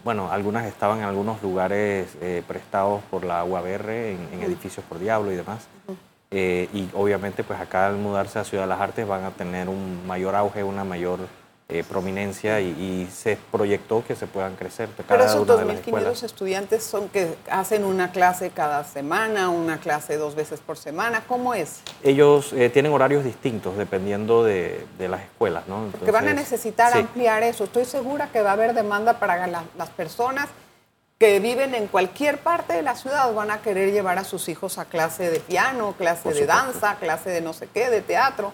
bueno, 0.04 0.32
algunas 0.32 0.66
estaban 0.66 1.00
en 1.00 1.06
algunos 1.06 1.42
lugares 1.42 2.16
eh, 2.22 2.44
prestados 2.48 3.02
por 3.10 3.24
la 3.26 3.44
UABR, 3.44 3.90
en, 3.90 4.44
edificios 4.44 4.86
por 4.86 5.00
Diablo 5.00 5.32
y 5.32 5.36
demás. 5.36 5.68
Eh, 6.32 6.70
y 6.74 6.90
obviamente 6.94 7.44
pues 7.44 7.60
acá 7.60 7.88
al 7.88 7.98
mudarse 7.98 8.40
a 8.40 8.44
Ciudad 8.44 8.64
de 8.64 8.70
las 8.70 8.82
Artes 8.82 9.08
van 9.08 9.24
a 9.24 9.32
tener 9.32 9.70
un 9.70 10.06
mayor 10.06 10.36
auge, 10.36 10.64
una 10.64 10.84
mayor 10.84 11.20
eh, 11.68 11.84
prominencia 11.84 12.62
y, 12.62 13.10
se 13.12 13.38
proyectó 13.52 14.04
que 14.06 14.16
se 14.16 14.28
puedan 14.28 14.56
crecer. 14.56 14.88
Pero 15.08 15.24
esos 15.24 15.48
2.500 15.48 16.24
estudiantes 16.24 16.84
son 16.84 17.10
que 17.10 17.36
hacen 17.50 17.84
una 17.86 18.12
clase 18.12 18.52
cada 18.52 18.84
semana, 18.84 19.50
una 19.50 19.80
clase 19.80 20.18
dos 20.18 20.36
veces 20.36 20.60
por 20.60 20.78
semana, 20.78 21.24
¿cómo 21.28 21.54
es? 21.54 21.82
Ellos 22.04 22.54
eh, 22.54 22.70
tienen 22.70 22.92
horarios 22.92 23.24
distintos 23.24 23.78
dependiendo 23.78 24.44
de, 24.44 24.86
las 25.00 25.22
escuelas, 25.22 25.68
¿no? 25.68 25.92
que 26.04 26.12
van 26.12 26.28
a 26.28 26.34
necesitar 26.34 26.96
ampliar 26.96 27.42
eso. 27.42 27.64
Estoy 27.64 27.86
segura 27.86 28.30
que 28.32 28.42
va 28.42 28.52
a 28.52 28.54
haber 28.54 28.74
demanda 28.74 29.20
para 29.20 29.48
las 29.48 29.90
personas 29.90 30.50
que 31.18 31.40
viven 31.40 31.74
en 31.76 31.88
cualquier 31.88 32.40
parte 32.40 32.74
de 32.74 32.82
la 32.82 32.96
ciudad 32.96 33.34
van 33.34 33.50
a 33.50 33.62
querer 33.62 33.92
llevar 33.92 34.20
a 34.20 34.24
sus 34.24 34.50
hijos 34.50 34.78
a 34.78 34.86
clase 34.86 35.32
de 35.32 35.40
piano, 35.40 35.96
clase 35.98 36.34
de 36.34 36.46
danza, 36.46 36.96
clase 36.96 37.30
de 37.30 37.42
no 37.42 37.54
sé 37.54 37.68
qué, 37.74 37.90
de 37.90 38.02
teatro. 38.02 38.54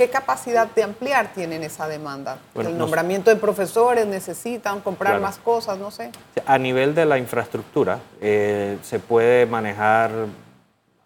¿Qué 0.00 0.08
capacidad 0.08 0.66
de 0.66 0.82
ampliar 0.82 1.34
tienen 1.34 1.62
esa 1.62 1.86
demanda? 1.86 2.38
el 2.54 2.78
nombramiento 2.78 3.28
de 3.28 3.36
profesores, 3.36 4.06
necesitan 4.06 4.80
comprar 4.80 5.20
más 5.20 5.36
cosas, 5.36 5.76
no 5.76 5.90
sé. 5.90 6.10
A 6.46 6.56
nivel 6.56 6.94
de 6.94 7.04
la 7.04 7.18
infraestructura, 7.18 7.98
eh, 8.18 8.78
se 8.82 8.98
puede 8.98 9.44
manejar 9.44 10.10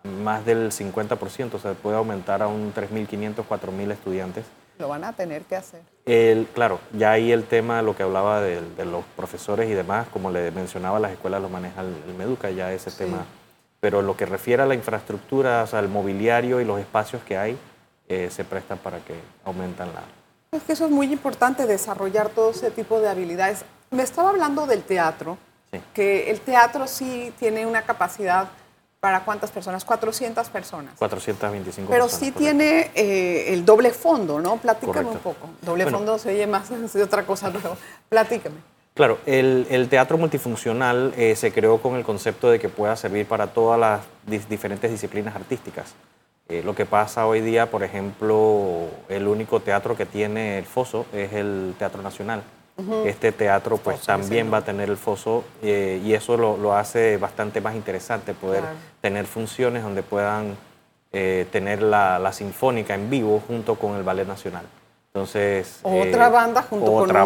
más 0.05 0.47
del 0.47 0.71
50%, 0.71 1.55
o 1.55 1.59
sea, 1.59 1.73
puede 1.73 1.97
aumentar 1.97 2.41
a 2.41 2.47
un 2.47 2.73
3.500, 2.73 3.45
4.000 3.49 3.91
estudiantes. 3.91 4.45
Lo 4.79 4.87
van 4.87 5.03
a 5.03 5.13
tener 5.13 5.43
que 5.43 5.57
hacer. 5.57 5.81
El, 6.07 6.47
claro, 6.55 6.79
ya 6.93 7.11
ahí 7.11 7.33
el 7.33 7.43
tema, 7.43 7.83
lo 7.83 7.97
que 7.97 8.05
hablaba 8.05 8.41
de, 8.43 8.63
los 8.85 9.05
profesores 9.17 9.69
y 9.69 9.75
demás, 9.75 10.07
como 10.13 10.31
le 10.31 10.53
mencionaba, 10.53 11.01
las 11.01 11.11
escuelas 11.11 11.43
lo 11.43 11.49
maneja 11.49 11.81
el, 11.81 12.15
Meduca, 12.17 12.49
ya 12.53 12.73
ese 12.73 12.93
tema. 12.93 13.25
Pero 13.81 14.03
lo 14.03 14.17
que 14.17 14.25
refiere 14.25 14.63
a 14.63 14.67
la 14.67 14.77
infraestructura, 14.77 15.65
o 15.65 15.67
sea, 15.67 15.81
el 15.81 15.89
mobiliario 15.89 16.61
y 16.61 16.65
los 16.65 16.79
espacios 16.79 17.25
que 17.25 17.37
hay, 17.37 17.59
eh, 18.09 18.29
se 18.31 18.45
prestan 18.45 18.79
para 18.79 18.99
que 18.99 19.15
aumentan 19.45 19.89
la... 19.95 20.03
Es 20.57 20.63
que 20.63 20.73
eso 20.73 20.85
es 20.85 20.91
muy 20.91 21.13
importante, 21.13 21.67
desarrollar 21.67 22.29
todo 22.29 22.51
ese 22.51 22.71
tipo 22.71 23.01
de 23.01 23.09
habilidades. 23.09 23.65
Me 23.91 24.03
estaba 24.03 24.31
hablando 24.31 24.67
del 24.67 24.83
teatro, 24.83 25.39
que 25.93 26.31
el 26.31 26.41
teatro 26.41 26.87
sí 26.87 27.33
tiene 27.39 27.67
una 27.67 27.83
capacidad 27.83 28.49
para 29.01 29.25
cuántas 29.25 29.51
personas, 29.51 29.85
400 29.85 30.49
personas. 30.49 30.95
425 30.97 31.91
Pero 31.91 32.09
sí 32.09 32.33
tiene 32.33 32.91
eh, 32.95 33.53
el 33.53 33.65
doble 33.65 33.91
fondo, 33.91 34.41
¿no? 34.41 34.57
Platícame 34.57 35.11
un 35.11 35.19
poco. 35.19 35.51
Doble 35.61 35.91
fondo 35.91 36.19
se 36.19 36.31
oye 36.31 36.47
más 36.47 36.71
de 36.95 37.03
otra 37.03 37.27
cosa, 37.27 37.51
pero 37.51 37.77
platícame. 38.09 38.57
Claro, 38.95 39.19
el, 39.27 39.89
teatro 39.91 40.17
multifuncional 40.17 41.13
eh, 41.17 41.37
se 41.37 41.53
creó 41.53 41.83
con 41.83 41.97
el 41.97 42.05
concepto 42.05 42.49
de 42.49 42.59
que 42.59 42.69
pueda 42.69 42.97
servir 42.97 43.27
para 43.27 43.49
todas 43.49 43.79
las 43.79 44.49
diferentes 44.49 44.91
disciplinas 44.91 45.35
artísticas. 45.35 45.95
Eh, 46.49 46.63
lo 46.63 46.75
que 46.75 46.85
pasa 46.85 47.27
hoy 47.27 47.41
día, 47.41 47.71
por 47.71 47.83
ejemplo, 47.83 48.89
el 49.09 49.27
único 49.27 49.61
teatro 49.61 49.97
que 49.97 50.05
tiene 50.05 50.59
el 50.59 50.67
foso 50.67 51.07
es 51.13 51.33
el 51.33 51.75
Teatro 51.79 52.03
Nacional. 52.03 52.43
Este 53.05 53.31
teatro 53.31 53.77
pues 53.77 54.01
también 54.01 54.53
va 54.53 54.59
a 54.59 54.65
tener 54.65 54.91
el 54.91 54.97
foso 54.97 55.45
eh, 55.63 56.03
y 56.05 56.13
eso 56.13 56.37
lo, 56.37 56.75
hace 56.75 57.19
bastante 57.19 57.61
más 57.61 57.77
interesante, 57.77 58.35
poder 58.35 58.65
tener 59.01 59.27
funciones 59.27 59.85
donde 59.85 60.03
puedan 60.03 60.57
eh, 61.13 61.47
tener 61.53 61.83
la, 61.83 62.33
sinfónica 62.33 62.97
en 62.97 63.09
vivo 63.11 63.41
junto 63.47 63.77
con 63.77 63.95
el 63.95 64.03
Ballet 64.03 64.27
Nacional. 64.27 64.65
Entonces, 65.17 65.79
otra 65.85 66.29
banda 66.29 66.63
junto 66.63 66.93
con 66.93 67.09
una 67.09 67.23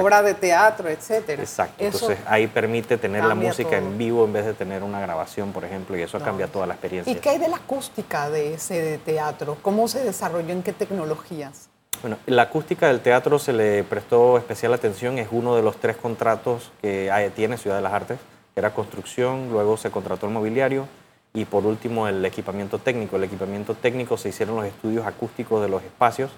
obra 0.00 0.22
de 0.22 0.32
teatro, 0.32 0.88
etcétera. 0.88 1.42
Exacto. 1.42 1.84
Entonces 1.84 2.18
ahí 2.26 2.46
permite 2.46 2.96
tener 2.96 3.24
la 3.24 3.34
música 3.34 3.76
en 3.76 3.98
vivo 3.98 4.24
en 4.24 4.32
vez 4.32 4.46
de 4.46 4.54
tener 4.54 4.82
una 4.82 5.02
grabación, 5.02 5.52
por 5.52 5.66
ejemplo, 5.66 5.98
y 5.98 6.00
eso 6.00 6.18
cambia 6.18 6.46
toda 6.46 6.66
la 6.66 6.72
experiencia. 6.72 7.12
¿Y 7.12 7.16
qué 7.16 7.28
hay 7.28 7.38
de 7.38 7.48
la 7.48 7.56
acústica 7.56 8.30
de 8.30 8.54
ese 8.54 8.98
teatro? 9.04 9.58
¿Cómo 9.60 9.86
se 9.86 10.02
desarrolló? 10.02 10.54
¿En 10.54 10.62
qué 10.62 10.72
tecnologías? 10.72 11.68
Bueno, 12.00 12.16
la 12.24 12.40
acústica 12.40 12.86
del 12.86 13.00
teatro 13.00 13.38
se 13.38 13.52
le 13.52 13.84
prestó 13.84 14.38
especial 14.38 14.72
atención, 14.72 15.18
es 15.18 15.28
uno 15.30 15.56
de 15.56 15.62
los 15.62 15.76
tres 15.76 15.98
contratos 15.98 16.72
que 16.80 17.30
tiene 17.36 17.58
Ciudad 17.58 17.76
de 17.76 17.82
las 17.82 17.92
Artes, 17.92 18.18
que 18.54 18.60
era 18.60 18.72
construcción, 18.72 19.50
luego 19.50 19.76
se 19.76 19.90
contrató 19.90 20.24
el 20.24 20.32
mobiliario 20.32 20.88
y 21.34 21.44
por 21.44 21.66
último 21.66 22.08
el 22.08 22.24
equipamiento 22.24 22.78
técnico. 22.78 23.16
El 23.16 23.24
equipamiento 23.24 23.74
técnico 23.74 24.16
se 24.16 24.30
hicieron 24.30 24.56
los 24.56 24.64
estudios 24.64 25.06
acústicos 25.06 25.60
de 25.60 25.68
los 25.68 25.82
espacios 25.82 26.30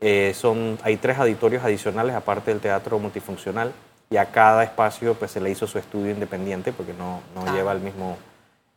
eh, 0.00 0.32
son, 0.34 0.78
hay 0.82 0.96
tres 0.96 1.18
auditorios 1.18 1.64
adicionales 1.64 2.14
aparte 2.14 2.50
del 2.50 2.60
teatro 2.60 2.98
multifuncional 2.98 3.72
y 4.10 4.16
a 4.16 4.26
cada 4.26 4.62
espacio 4.62 5.14
pues, 5.14 5.32
se 5.32 5.40
le 5.40 5.50
hizo 5.50 5.66
su 5.66 5.78
estudio 5.78 6.12
independiente 6.12 6.72
porque 6.72 6.94
no, 6.94 7.20
no 7.34 7.52
lleva 7.54 7.72
el 7.72 7.80
mismo, 7.80 8.16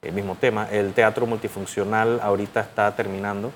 el 0.01 0.13
mismo 0.13 0.35
tema. 0.35 0.67
El 0.69 0.93
teatro 0.93 1.25
multifuncional 1.25 2.19
ahorita 2.21 2.59
está 2.61 2.95
terminando. 2.95 3.51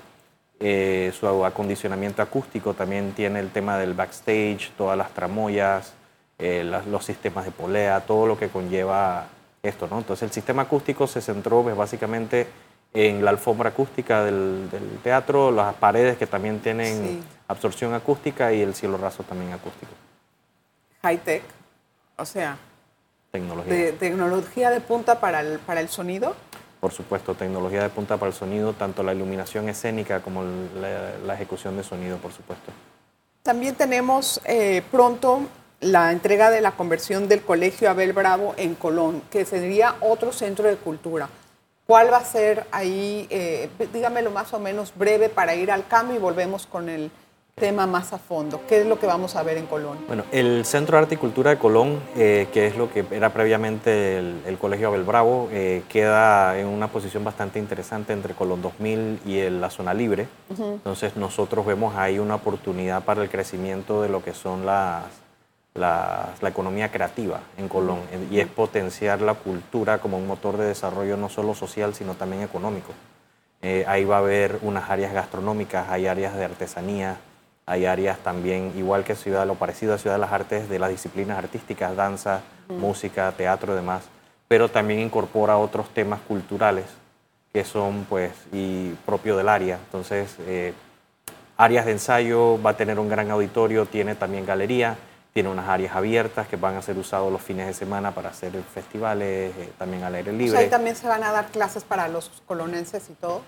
Eh, 0.58 1.12
su 1.18 1.44
acondicionamiento 1.44 2.22
acústico 2.22 2.72
también 2.72 3.12
tiene 3.12 3.40
el 3.40 3.50
tema 3.50 3.76
del 3.76 3.92
backstage, 3.92 4.70
todas 4.78 4.96
las 4.96 5.10
tramoyas, 5.10 5.92
eh, 6.38 6.64
los 6.64 7.04
sistemas 7.04 7.44
de 7.44 7.50
polea, 7.50 8.00
todo 8.00 8.26
lo 8.26 8.38
que 8.38 8.48
conlleva 8.48 9.26
esto. 9.62 9.86
¿no? 9.90 9.98
Entonces 9.98 10.22
el 10.22 10.32
sistema 10.32 10.62
acústico 10.62 11.06
se 11.06 11.20
centró 11.20 11.62
pues, 11.62 11.76
básicamente 11.76 12.46
en 12.94 13.22
la 13.22 13.30
alfombra 13.30 13.70
acústica 13.70 14.24
del, 14.24 14.68
teatro, 15.02 15.50
las 15.50 15.74
paredes 15.74 16.16
que 16.16 16.26
también 16.26 16.60
tienen 16.60 17.22
absorción 17.48 17.94
acústica 17.94 18.52
y 18.52 18.62
el 18.62 18.74
cielo 18.74 18.96
raso 18.96 19.22
también 19.22 19.52
acústico. 19.52 19.92
High 21.02 21.18
tech, 21.18 21.42
o 22.16 22.24
sea, 22.24 22.56
tecnología 23.30 23.74
de, 23.74 23.92
tecnología 23.92 24.70
de 24.70 24.80
punta 24.80 25.20
para 25.20 25.40
el, 25.40 25.58
para 25.60 25.80
el 25.80 25.88
sonido. 25.88 26.34
Por 26.80 26.92
supuesto, 26.92 27.34
tecnología 27.34 27.82
de 27.82 27.88
punta 27.88 28.16
para 28.16 28.30
el 28.30 28.36
sonido, 28.36 28.72
tanto 28.72 29.02
la 29.02 29.14
iluminación 29.14 29.68
escénica 29.68 30.20
como 30.20 30.44
la, 30.44 31.34
ejecución 31.34 31.76
de 31.76 31.84
sonido, 31.84 32.18
por 32.18 32.32
supuesto. 32.32 32.72
También 33.42 33.74
tenemos 33.74 34.40
eh, 34.44 34.82
pronto 34.90 35.40
la 35.80 36.12
entrega 36.12 36.50
de 36.50 36.60
la 36.60 36.72
conversión 36.72 37.28
del 37.28 37.42
Colegio 37.42 37.90
Abel 37.90 38.12
Bravo 38.12 38.54
en 38.56 38.74
Colón, 38.74 39.22
que 39.30 39.44
sería 39.44 39.96
otro 40.00 40.32
centro 40.32 40.68
de 40.68 40.76
cultura. 40.76 41.28
¿Cuál 41.86 42.12
va 42.12 42.18
a 42.18 42.24
ser 42.24 42.66
ahí? 42.72 43.26
Eh, 43.30 43.68
dígamelo 43.92 44.30
más 44.30 44.52
o 44.52 44.58
menos 44.58 44.92
breve 44.96 45.28
para 45.28 45.54
ir 45.54 45.70
al 45.70 45.86
cambio 45.86 46.16
y 46.16 46.18
volvemos 46.18 46.66
con 46.66 46.88
el 46.88 47.10
tema 47.58 47.86
más 47.86 48.12
a 48.12 48.18
fondo. 48.18 48.60
¿Qué 48.68 48.82
es 48.82 48.86
lo 48.86 48.98
que 48.98 49.06
vamos 49.06 49.34
a 49.34 49.42
ver 49.42 49.56
en 49.56 49.64
Colón? 49.64 49.96
Bueno, 50.06 50.24
el 50.30 50.66
Centro 50.66 50.98
de 50.98 51.04
Arte 51.04 51.14
y 51.14 51.16
Cultura 51.16 51.48
de 51.48 51.56
Colón, 51.56 52.02
eh, 52.14 52.48
que 52.52 52.66
es 52.66 52.76
lo 52.76 52.92
que 52.92 53.02
era 53.10 53.30
previamente 53.32 54.18
el, 54.18 54.58
Colegio 54.60 54.88
Abel 54.88 55.04
Bravo, 55.04 55.48
eh, 55.50 55.82
queda 55.88 56.58
en 56.58 56.66
una 56.66 56.88
posición 56.88 57.24
bastante 57.24 57.58
interesante 57.58 58.12
entre 58.12 58.34
Colón 58.34 58.60
2000 58.60 59.20
y 59.24 59.48
la 59.48 59.70
zona 59.70 59.94
libre. 59.94 60.28
Entonces 60.50 61.16
nosotros 61.16 61.64
vemos 61.64 61.96
ahí 61.96 62.18
una 62.18 62.34
oportunidad 62.34 63.02
para 63.04 63.22
el 63.22 63.30
crecimiento 63.30 64.02
de 64.02 64.10
lo 64.10 64.22
que 64.22 64.34
son 64.34 64.66
las 64.66 65.04
la, 65.72 66.34
economía 66.42 66.92
creativa 66.92 67.40
en 67.56 67.70
Colón 67.70 68.00
y 68.30 68.38
es 68.38 68.48
potenciar 68.48 69.22
la 69.22 69.32
cultura 69.32 69.96
como 69.96 70.18
un 70.18 70.26
motor 70.26 70.58
de 70.58 70.66
desarrollo 70.66 71.16
no 71.16 71.30
solo 71.30 71.54
social, 71.54 71.94
sino 71.94 72.16
también 72.16 72.42
económico. 72.42 72.92
Eh, 73.62 73.86
ahí 73.88 74.04
va 74.04 74.16
a 74.16 74.18
haber 74.18 74.58
unas 74.60 74.90
áreas 74.90 75.14
gastronómicas, 75.14 75.88
hay 75.88 76.06
áreas 76.06 76.36
de 76.36 76.44
artesanía, 76.44 77.16
Hay 77.68 77.84
áreas 77.84 78.18
también, 78.20 78.72
igual 78.76 79.02
que 79.02 79.16
Ciudad, 79.16 79.44
lo 79.44 79.56
parecido 79.56 79.92
a 79.92 79.98
Ciudad 79.98 80.14
de 80.14 80.20
las 80.20 80.32
Artes, 80.32 80.68
de 80.68 80.78
las 80.78 80.88
disciplinas 80.88 81.36
artísticas, 81.36 81.96
danza, 81.96 82.42
música, 82.68 83.32
teatro 83.32 83.72
y 83.72 83.76
demás, 83.76 84.04
pero 84.46 84.68
también 84.68 85.00
incorpora 85.00 85.58
otros 85.58 85.88
temas 85.90 86.20
culturales 86.20 86.86
que 87.52 87.64
son 87.64 88.06
pues 88.08 88.32
y 88.52 88.90
propio 89.04 89.36
del 89.36 89.48
área. 89.48 89.78
Entonces, 89.84 90.36
eh, 90.46 90.74
áreas 91.56 91.86
de 91.86 91.92
ensayo, 91.92 92.62
va 92.62 92.70
a 92.70 92.76
tener 92.76 93.00
un 93.00 93.08
gran 93.08 93.32
auditorio, 93.32 93.84
tiene 93.86 94.14
también 94.14 94.46
galería, 94.46 94.96
tiene 95.32 95.48
unas 95.48 95.68
áreas 95.68 95.96
abiertas 95.96 96.46
que 96.46 96.56
van 96.56 96.76
a 96.76 96.82
ser 96.82 96.96
usados 96.96 97.32
los 97.32 97.42
fines 97.42 97.66
de 97.66 97.74
semana 97.74 98.12
para 98.12 98.28
hacer 98.28 98.52
festivales, 98.72 99.52
eh, 99.56 99.72
también 99.76 100.04
al 100.04 100.14
aire 100.14 100.30
libre. 100.30 100.50
O 100.50 100.52
sea, 100.52 100.60
ahí 100.60 100.70
también 100.70 100.94
se 100.94 101.08
van 101.08 101.24
a 101.24 101.32
dar 101.32 101.46
clases 101.46 101.82
para 101.82 102.06
los 102.06 102.30
colonenses 102.46 103.10
y 103.10 103.14
todo. 103.14 103.42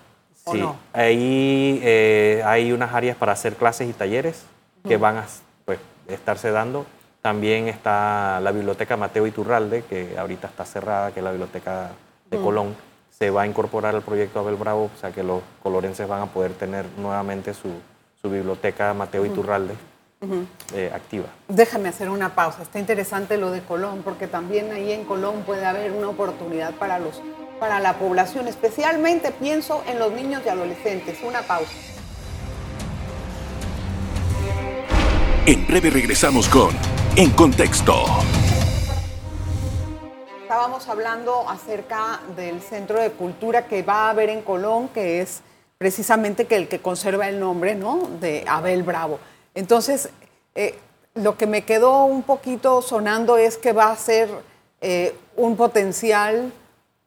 ¿O 0.49 0.53
sí, 0.53 0.59
no? 0.59 0.75
ahí 0.93 1.79
eh, 1.83 2.41
hay 2.45 2.71
unas 2.71 2.93
áreas 2.93 3.15
para 3.15 3.31
hacer 3.31 3.55
clases 3.55 3.89
y 3.89 3.93
talleres 3.93 4.43
que 4.87 4.97
van 4.97 5.17
a 5.17 5.25
pues, 5.65 5.79
estarse 6.07 6.51
dando. 6.51 6.85
También 7.21 7.67
está 7.67 8.39
la 8.41 8.51
biblioteca 8.51 8.95
Mateo 8.95 9.27
Iturralde, 9.27 9.83
que 9.83 10.17
ahorita 10.17 10.47
está 10.47 10.65
cerrada, 10.65 11.11
que 11.11 11.19
es 11.19 11.23
la 11.23 11.31
biblioteca 11.31 11.91
de 12.29 12.37
Colón. 12.37 12.75
Se 13.09 13.29
va 13.29 13.41
a 13.41 13.47
incorporar 13.47 13.93
al 13.93 14.01
proyecto 14.01 14.39
Abel 14.39 14.55
Bravo, 14.55 14.89
o 14.95 14.99
sea 14.99 15.11
que 15.11 15.23
los 15.23 15.41
colorenses 15.61 16.07
van 16.07 16.21
a 16.21 16.25
poder 16.27 16.53
tener 16.53 16.85
nuevamente 16.97 17.53
su, 17.53 17.69
su 18.21 18.29
biblioteca 18.29 18.93
Mateo 18.93 19.25
Iturralde 19.25 19.75
eh, 20.73 20.91
activa. 20.93 21.27
Déjame 21.47 21.89
hacer 21.89 22.09
una 22.09 22.35
pausa. 22.35 22.61
Está 22.61 22.77
interesante 22.79 23.37
lo 23.37 23.51
de 23.51 23.61
Colón, 23.61 24.01
porque 24.03 24.27
también 24.27 24.71
ahí 24.71 24.91
en 24.91 25.05
Colón 25.05 25.43
puede 25.45 25.65
haber 25.65 25.93
una 25.93 26.09
oportunidad 26.09 26.73
para, 26.73 26.99
los, 26.99 27.21
para 27.59 27.79
la 27.79 27.99
población. 27.99 28.47
Especialmente 28.47 29.31
pienso 29.31 29.83
en 29.87 29.99
los 29.99 30.11
niños 30.11 30.41
y 30.45 30.49
adolescentes. 30.49 31.19
Una 31.23 31.41
pausa. 31.41 31.71
En 35.45 35.67
breve 35.67 35.89
regresamos 35.89 36.47
con 36.47 36.69
En 37.15 37.31
Contexto. 37.31 38.05
Estábamos 40.41 40.87
hablando 40.87 41.47
acerca 41.47 42.21
del 42.35 42.61
Centro 42.61 42.99
de 42.99 43.11
Cultura 43.11 43.67
que 43.67 43.83
va 43.83 44.07
a 44.07 44.09
haber 44.11 44.29
en 44.29 44.41
Colón, 44.41 44.89
que 44.89 45.21
es 45.21 45.41
precisamente 45.77 46.45
que 46.45 46.55
el 46.55 46.67
que 46.67 46.79
conserva 46.79 47.29
el 47.29 47.39
nombre 47.39 47.75
¿no? 47.75 48.09
de 48.19 48.43
Abel 48.47 48.83
Bravo. 48.83 49.19
Entonces, 49.53 50.09
eh, 50.55 50.77
lo 51.15 51.37
que 51.37 51.47
me 51.47 51.63
quedó 51.63 52.03
un 52.05 52.23
poquito 52.23 52.81
sonando 52.81 53.37
es 53.37 53.57
que 53.57 53.73
va 53.73 53.91
a 53.91 53.95
ser 53.95 54.29
eh, 54.81 55.15
un 55.35 55.55
potencial 55.55 56.51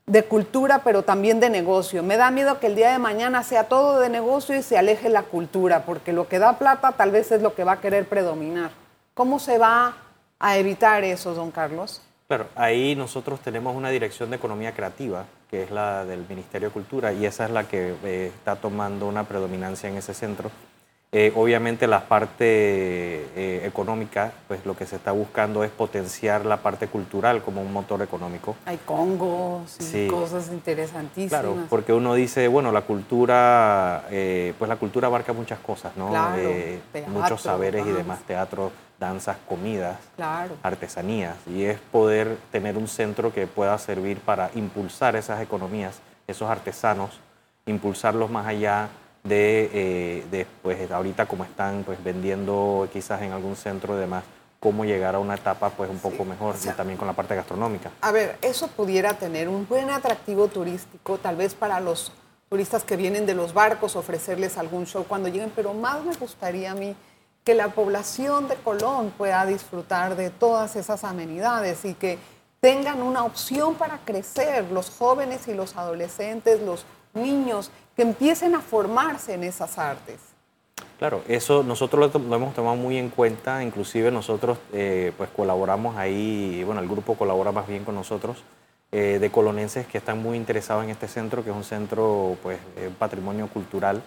de 0.06 0.24
cultura, 0.24 0.82
pero 0.84 1.02
también 1.02 1.40
de 1.40 1.50
negocio. 1.50 2.02
Me 2.02 2.16
da 2.16 2.30
miedo 2.30 2.58
que 2.58 2.66
el 2.66 2.74
día 2.74 2.90
de 2.90 2.98
mañana 2.98 3.42
sea 3.42 3.64
todo 3.64 4.00
de 4.00 4.08
negocio 4.08 4.56
y 4.56 4.62
se 4.62 4.76
aleje 4.76 5.08
la 5.08 5.22
cultura, 5.22 5.84
porque 5.84 6.12
lo 6.12 6.28
que 6.28 6.38
da 6.38 6.58
plata 6.58 6.92
tal 6.92 7.10
vez 7.10 7.30
es 7.32 7.42
lo 7.42 7.54
que 7.54 7.64
va 7.64 7.72
a 7.72 7.80
querer 7.80 8.08
predominar. 8.08 8.70
¿Cómo 9.14 9.38
se 9.38 9.58
va 9.58 9.96
a 10.38 10.56
evitar 10.58 11.04
eso, 11.04 11.34
don 11.34 11.50
Carlos? 11.50 12.02
Claro, 12.26 12.48
ahí 12.56 12.96
nosotros 12.96 13.40
tenemos 13.40 13.76
una 13.76 13.90
dirección 13.90 14.30
de 14.30 14.36
economía 14.36 14.72
creativa, 14.72 15.26
que 15.50 15.64
es 15.64 15.70
la 15.70 16.04
del 16.04 16.24
Ministerio 16.28 16.68
de 16.68 16.72
Cultura, 16.72 17.12
y 17.12 17.26
esa 17.26 17.44
es 17.44 17.50
la 17.50 17.64
que 17.64 17.94
eh, 18.04 18.32
está 18.34 18.56
tomando 18.56 19.06
una 19.06 19.24
predominancia 19.24 19.88
en 19.88 19.98
ese 19.98 20.14
centro. 20.14 20.50
Eh, 21.14 21.30
obviamente 21.36 21.86
la 21.86 22.08
parte 22.08 22.46
eh, 22.46 23.66
económica, 23.66 24.32
pues 24.48 24.64
lo 24.64 24.74
que 24.74 24.86
se 24.86 24.96
está 24.96 25.12
buscando 25.12 25.62
es 25.62 25.70
potenciar 25.70 26.46
la 26.46 26.56
parte 26.56 26.86
cultural 26.86 27.42
como 27.42 27.60
un 27.60 27.70
motor 27.70 28.00
económico. 28.00 28.56
Hay 28.64 28.78
congos 28.78 29.76
y 29.92 30.08
cosas 30.08 30.48
interesantísimas. 30.48 31.42
Claro, 31.42 31.66
porque 31.68 31.92
uno 31.92 32.14
dice, 32.14 32.48
bueno, 32.48 32.72
la 32.72 32.80
cultura, 32.80 34.06
eh, 34.10 34.54
pues 34.58 34.70
la 34.70 34.76
cultura 34.76 35.08
abarca 35.08 35.34
muchas 35.34 35.58
cosas, 35.58 35.94
¿no? 35.98 36.08
Claro, 36.08 36.40
muchos 37.08 37.42
saberes 37.42 37.86
y 37.86 37.90
demás, 37.90 38.20
teatro, 38.22 38.72
danzas, 38.98 39.36
comidas, 39.46 39.98
claro. 40.16 40.56
artesanías. 40.62 41.36
Y 41.46 41.64
es 41.64 41.78
poder 41.78 42.38
tener 42.50 42.78
un 42.78 42.88
centro 42.88 43.34
que 43.34 43.46
pueda 43.46 43.76
servir 43.76 44.18
para 44.20 44.50
impulsar 44.54 45.14
esas 45.16 45.42
economías, 45.42 46.00
esos 46.26 46.48
artesanos, 46.48 47.20
impulsarlos 47.66 48.30
más 48.30 48.46
allá 48.46 48.88
de, 49.22 50.24
eh, 50.32 50.46
pues 50.62 50.90
ahorita 50.90 51.26
como 51.26 51.44
están 51.44 51.84
pues 51.84 52.02
vendiendo 52.02 52.88
quizás 52.92 53.22
en 53.22 53.32
algún 53.32 53.56
centro 53.56 53.96
y 53.96 54.00
demás, 54.00 54.24
cómo 54.58 54.84
llegar 54.84 55.14
a 55.14 55.18
una 55.18 55.34
etapa 55.34 55.70
pues 55.70 55.90
un 55.90 55.98
poco 55.98 56.24
mejor 56.24 56.54
y 56.62 56.68
también 56.68 56.96
con 56.96 57.08
la 57.08 57.14
parte 57.14 57.34
gastronómica. 57.34 57.90
A 58.00 58.12
ver, 58.12 58.38
eso 58.42 58.68
pudiera 58.68 59.14
tener 59.14 59.48
un 59.48 59.66
buen 59.66 59.90
atractivo 59.90 60.48
turístico, 60.48 61.18
tal 61.18 61.36
vez 61.36 61.54
para 61.54 61.80
los 61.80 62.12
turistas 62.48 62.84
que 62.84 62.96
vienen 62.96 63.26
de 63.26 63.34
los 63.34 63.54
barcos, 63.54 63.96
ofrecerles 63.96 64.58
algún 64.58 64.86
show 64.86 65.04
cuando 65.08 65.28
lleguen, 65.28 65.50
pero 65.54 65.74
más 65.74 66.04
me 66.04 66.14
gustaría 66.14 66.72
a 66.72 66.74
mí 66.74 66.94
que 67.44 67.54
la 67.54 67.68
población 67.68 68.46
de 68.46 68.54
Colón 68.56 69.12
pueda 69.16 69.44
disfrutar 69.46 70.16
de 70.16 70.30
todas 70.30 70.76
esas 70.76 71.02
amenidades 71.02 71.84
y 71.84 71.94
que 71.94 72.18
tengan 72.60 73.02
una 73.02 73.24
opción 73.24 73.74
para 73.74 73.98
crecer, 74.04 74.70
los 74.70 74.90
jóvenes 74.90 75.48
y 75.48 75.54
los 75.54 75.76
adolescentes, 75.76 76.60
los 76.60 76.84
niños, 77.14 77.70
que 77.96 78.02
empiecen 78.02 78.54
a 78.54 78.60
formarse 78.60 79.34
en 79.34 79.44
esas 79.44 79.78
artes. 79.78 80.20
Claro, 80.98 81.22
eso 81.28 81.62
nosotros 81.62 82.12
lo, 82.14 82.36
hemos 82.36 82.54
tomado 82.54 82.76
muy 82.76 82.96
en 82.96 83.08
cuenta, 83.08 83.62
inclusive 83.62 84.10
nosotros 84.10 84.58
eh, 84.72 85.12
pues 85.16 85.30
colaboramos 85.30 85.96
ahí, 85.96 86.62
bueno, 86.64 86.80
el 86.80 86.88
grupo 86.88 87.16
colabora 87.16 87.50
más 87.50 87.66
bien 87.66 87.84
con 87.84 87.94
nosotros, 87.94 88.44
eh, 88.92 89.18
de 89.20 89.30
colonenses 89.30 89.86
que 89.86 89.98
están 89.98 90.22
muy 90.22 90.36
interesados 90.36 90.84
en 90.84 90.90
este 90.90 91.08
centro, 91.08 91.42
que 91.42 91.50
es 91.50 91.56
un 91.56 91.64
centro, 91.64 92.36
pues, 92.42 92.58
patrimonio 92.98 93.48
cultural, 93.48 94.02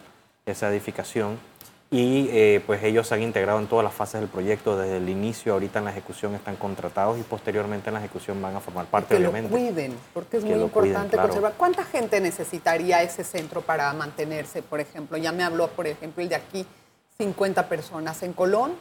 esa 0.45 0.69
edificación 0.69 1.37
y 1.91 2.27
eh, 2.31 2.63
pues 2.65 2.83
ellos 2.83 3.07
se 3.07 3.15
han 3.15 3.21
integrado 3.21 3.59
en 3.59 3.67
todas 3.67 3.83
las 3.83 3.93
fases 3.93 4.19
del 4.19 4.29
proyecto 4.29 4.77
desde 4.77 4.97
el 4.97 5.07
inicio, 5.07 5.53
ahorita 5.53 5.79
en 5.79 5.85
la 5.85 5.91
ejecución 5.91 6.33
están 6.33 6.55
contratados 6.55 7.19
y 7.19 7.21
posteriormente 7.21 7.89
en 7.89 7.93
la 7.93 7.99
ejecución 7.99 8.41
van 8.41 8.55
a 8.55 8.59
formar 8.59 8.85
parte, 8.87 9.15
que 9.15 9.21
obviamente. 9.21 9.49
lo 9.49 9.55
cuiden, 9.55 9.95
porque 10.13 10.37
es 10.37 10.43
muy 10.43 10.55
importante 10.55 11.15
conservar. 11.15 11.53
¿Cuánta 11.57 11.85
gente 11.85 12.19
necesitaría 12.19 13.03
ese 13.03 13.23
centro 13.23 13.61
para 13.61 13.93
mantenerse, 13.93 14.61
por 14.63 14.79
ejemplo? 14.79 15.17
Ya 15.17 15.31
me 15.31 15.43
habló, 15.43 15.67
por 15.67 15.85
ejemplo, 15.85 16.23
el 16.23 16.29
de 16.29 16.35
aquí, 16.35 16.65
50 17.17 17.69
personas. 17.69 18.23
¿En 18.23 18.33
Colón? 18.33 18.73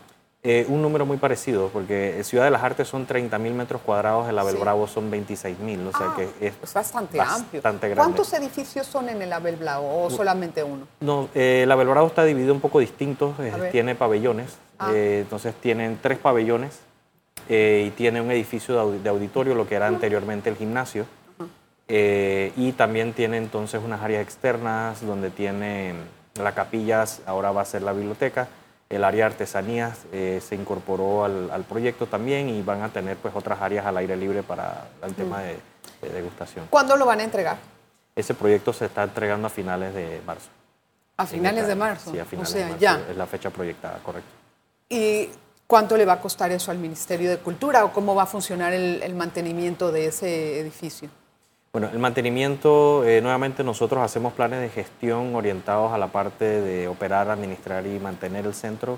Eh, 0.46 0.66
un 0.68 0.83
número 0.83 1.07
muy 1.07 1.16
parecido, 1.16 1.70
porque 1.72 2.20
Ciudad 2.22 2.44
de 2.44 2.50
las 2.50 2.62
Artes 2.62 2.87
son 2.87 3.07
30 3.07 3.38
mil 3.38 3.54
metros 3.54 3.80
cuadrados, 3.80 4.28
el 4.28 4.38
Abel 4.38 4.57
Bravo 4.57 4.87
son 4.87 5.11
26 5.11 5.59
mil, 5.61 5.87
o 5.87 5.90
sea 5.90 6.09
ah, 6.11 6.14
que 6.14 6.46
es, 6.46 6.52
bastante, 6.74 7.18
amplio. 7.18 7.62
Grande. 7.62 7.94
¿Cuántos 7.94 8.30
edificios 8.35 8.87
son 8.87 9.09
en 9.09 9.22
el 9.22 9.33
Abel 9.33 9.57
Bravo 9.57 10.04
o 10.04 10.11
solamente 10.11 10.62
uno? 10.62 10.87
No, 11.00 11.30
eh, 11.35 11.62
el 11.62 11.72
Abel 11.72 11.88
Bravo 11.88 12.09
está 12.09 12.24
dividido 12.26 12.52
un 12.52 12.61
poco 12.61 12.78
distinto, 12.78 13.35
eh, 13.40 13.70
tiene 13.72 13.94
pabellones, 13.94 14.59
ah. 14.78 14.92
entonces 14.92 15.54
tienen 15.54 15.98
tres 16.02 16.18
pabellones 16.18 16.78
y 17.48 17.88
tiene 17.92 18.20
un 18.20 18.30
edificio 18.30 18.90
de 18.90 19.09
auditorio, 19.09 19.54
lo 19.54 19.66
que 19.66 19.76
era 19.76 19.87
anteriormente 19.87 20.50
el 20.50 20.57
gimnasio, 20.57 21.07
y 21.88 22.72
también 22.72 23.14
tiene 23.14 23.38
entonces 23.38 23.80
unas 23.83 24.02
áreas 24.02 24.22
externas 24.22 25.07
donde 25.07 25.30
tiene 25.30 25.94
la 26.38 26.52
capilla, 26.52 27.07
ahora 27.24 27.50
va 27.50 27.62
a 27.62 27.64
ser 27.64 27.80
la 27.80 27.94
biblioteca 27.94 28.46
el 28.94 29.04
área 29.04 29.26
de 29.26 29.33
artesanías 29.33 29.98
eh, 30.12 30.40
se 30.46 30.54
incorporó 30.54 31.24
al, 31.24 31.64
proyecto 31.68 32.07
también 32.07 32.48
y 32.48 32.62
van 32.62 32.83
a 32.83 32.88
tener 32.88 33.16
pues 33.16 33.35
otras 33.35 33.61
áreas 33.61 33.87
al 33.87 33.96
aire 33.96 34.16
libre 34.16 34.42
para 34.42 34.88
el 35.02 35.14
tema 35.14 35.40
de, 35.42 35.57
degustación. 36.12 36.66
¿Cuándo 36.68 36.96
lo 36.96 37.07
van 37.07 37.20
a 37.20 37.24
entregar? 37.24 37.57
Ese 38.14 38.35
proyecto 38.35 38.72
se 38.72 38.85
está 38.85 39.04
entregando 39.04 39.46
a 39.46 39.50
finales 39.50 39.94
de 39.94 40.20
marzo. 40.26 40.48
¿A 41.16 41.26
finales 41.26 41.66
de 41.66 41.74
marzo? 41.74 42.11
Sí, 42.11 42.18
a 42.18 42.24
finales 42.24 42.50
o 42.50 42.52
sea, 42.52 42.64
de 42.64 42.70
marzo. 42.72 42.80
ya. 42.80 43.00
Es 43.11 43.16
la 43.16 43.26
fecha 43.26 43.50
proyectada, 43.50 43.98
correcto. 44.02 44.30
¿Y 44.88 45.30
cuánto 45.66 45.96
le 45.96 46.04
va 46.04 46.14
a 46.14 46.20
costar 46.20 46.52
eso 46.52 46.70
al 46.70 46.78
Ministerio 46.78 47.30
de 47.30 47.38
Cultura 47.38 47.85
o 47.85 47.92
cómo 47.92 48.14
va 48.14 48.24
a 48.24 48.26
funcionar 48.26 48.74
el 48.74 49.14
mantenimiento 49.14 49.90
de 49.90 50.07
ese 50.07 50.61
edificio? 50.61 51.09
Bueno, 51.74 51.88
el 51.92 51.98
mantenimiento, 51.98 53.04
eh, 53.04 53.20
nuevamente 53.20 53.64
nosotros 53.64 54.00
hacemos 54.00 54.32
planes 54.32 54.60
de 54.60 54.68
gestión 54.68 55.34
orientados 55.34 55.92
a 55.92 55.98
la 55.98 56.06
parte 56.06 56.44
de 56.60 56.87
operar, 56.87 57.28
administrar 57.28 57.84
y 57.84 57.98
mantener 57.98 58.46
el 58.46 58.54
centro. 58.54 58.96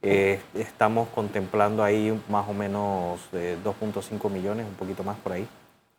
Eh, 0.00 0.40
estamos 0.54 1.10
contemplando 1.10 1.84
ahí 1.84 2.18
más 2.30 2.48
o 2.48 2.54
menos 2.54 3.20
2.5 3.30 4.30
millones, 4.30 4.64
un 4.66 4.72
poquito 4.72 5.04
más 5.04 5.18
por 5.18 5.32
ahí, 5.32 5.46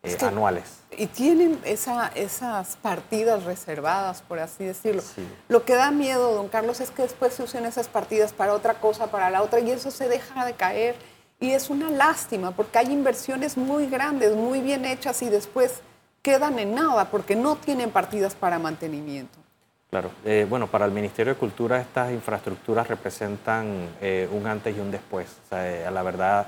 eh, 0.02 0.18
anuales. 0.22 0.80
Y 0.98 1.06
tienen 1.06 1.60
esa, 1.64 2.08
esas 2.16 2.76
partidas 2.78 3.44
reservadas, 3.44 4.24
por 4.24 4.40
así 4.40 4.66
decirlo. 4.66 5.04
Lo 5.48 5.64
que 5.64 5.76
da 5.76 5.92
miedo, 5.92 6.34
don 6.34 6.48
Carlos, 6.48 6.82
es 6.82 6.90
que 6.90 7.04
después 7.04 7.36
se 7.36 7.44
usen 7.44 7.68
esas 7.68 7.88
partidas 7.88 8.34
para 8.34 8.56
otra 8.56 8.74
cosa, 8.74 9.12
para 9.12 9.30
la 9.30 9.44
otra, 9.44 9.60
y 9.60 9.70
eso 9.70 9.92
se 9.92 10.10
deja 10.10 10.44
de 10.44 10.54
caer. 10.54 10.96
Y 11.40 11.52
es 11.52 11.70
una 11.70 11.92
lástima, 11.92 12.50
porque 12.50 12.80
hay 12.80 12.92
inversiones 12.92 13.58
muy 13.58 13.86
grandes, 13.86 14.36
muy 14.36 14.62
bien 14.62 14.86
hechas, 14.86 15.22
y 15.22 15.30
después 15.30 15.84
quedan 16.26 16.58
en 16.58 16.74
nada 16.74 17.06
porque 17.12 17.36
no 17.36 17.56
tienen 17.56 17.92
partidas 17.92 18.34
para 18.34 18.58
mantenimiento. 18.58 19.38
Claro, 19.92 20.10
eh, 20.26 20.48
bueno, 20.50 20.66
para 20.66 20.86
el 20.86 20.92
Ministerio 20.92 21.34
de 21.34 21.40
Cultura 21.40 21.80
estas 21.80 22.12
infraestructuras 22.12 22.88
representan 22.88 23.90
eh, 24.02 24.28
un 24.32 24.48
antes 24.48 24.76
y 24.76 24.80
un 24.80 24.90
después. 24.90 25.28
O 25.52 25.56
eh, 25.56 25.88
la 25.94 26.02
verdad, 26.02 26.48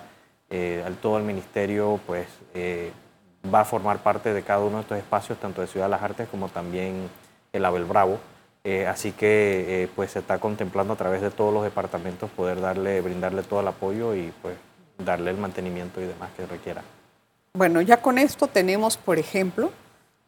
todo 1.00 1.20
el 1.20 1.24
Ministerio 1.26 2.00
pues, 2.08 2.28
va 3.54 3.60
a 3.60 3.66
formar 3.66 4.00
parte 4.00 4.34
de 4.34 4.42
cada 4.42 4.62
uno 4.62 4.78
de 4.78 4.82
estos 4.82 4.98
espacios, 4.98 5.38
tanto 5.38 5.62
de 5.62 5.68
Ciudad 5.68 5.86
de 5.86 5.92
las 5.92 6.02
Artes 6.02 6.28
como 6.28 6.50
también 6.50 7.08
el 7.54 7.64
Abel 7.64 7.86
Bravo. 7.86 8.18
Así 8.88 9.12
que 9.12 9.90
pues 9.96 10.12
se 10.12 10.20
está 10.20 10.40
contemplando 10.40 10.94
a 10.94 10.98
través 10.98 11.22
de 11.22 11.30
todos 11.30 11.54
los 11.54 11.64
departamentos 11.64 12.30
poder 12.32 12.60
darle, 12.60 13.00
brindarle 13.02 13.44
todo 13.44 13.60
el 13.62 13.68
apoyo 13.68 14.16
y 14.16 14.34
pues 14.42 14.56
darle 14.98 15.32
el 15.32 15.38
mantenimiento 15.38 16.02
y 16.02 16.06
demás 16.06 16.32
que 16.36 16.46
requiera. 16.46 16.82
Bueno, 17.58 17.82
ya 17.82 18.04
con 18.04 18.20
esto 18.20 18.46
tenemos, 18.46 18.98
por 18.98 19.18
ejemplo, 19.18 19.72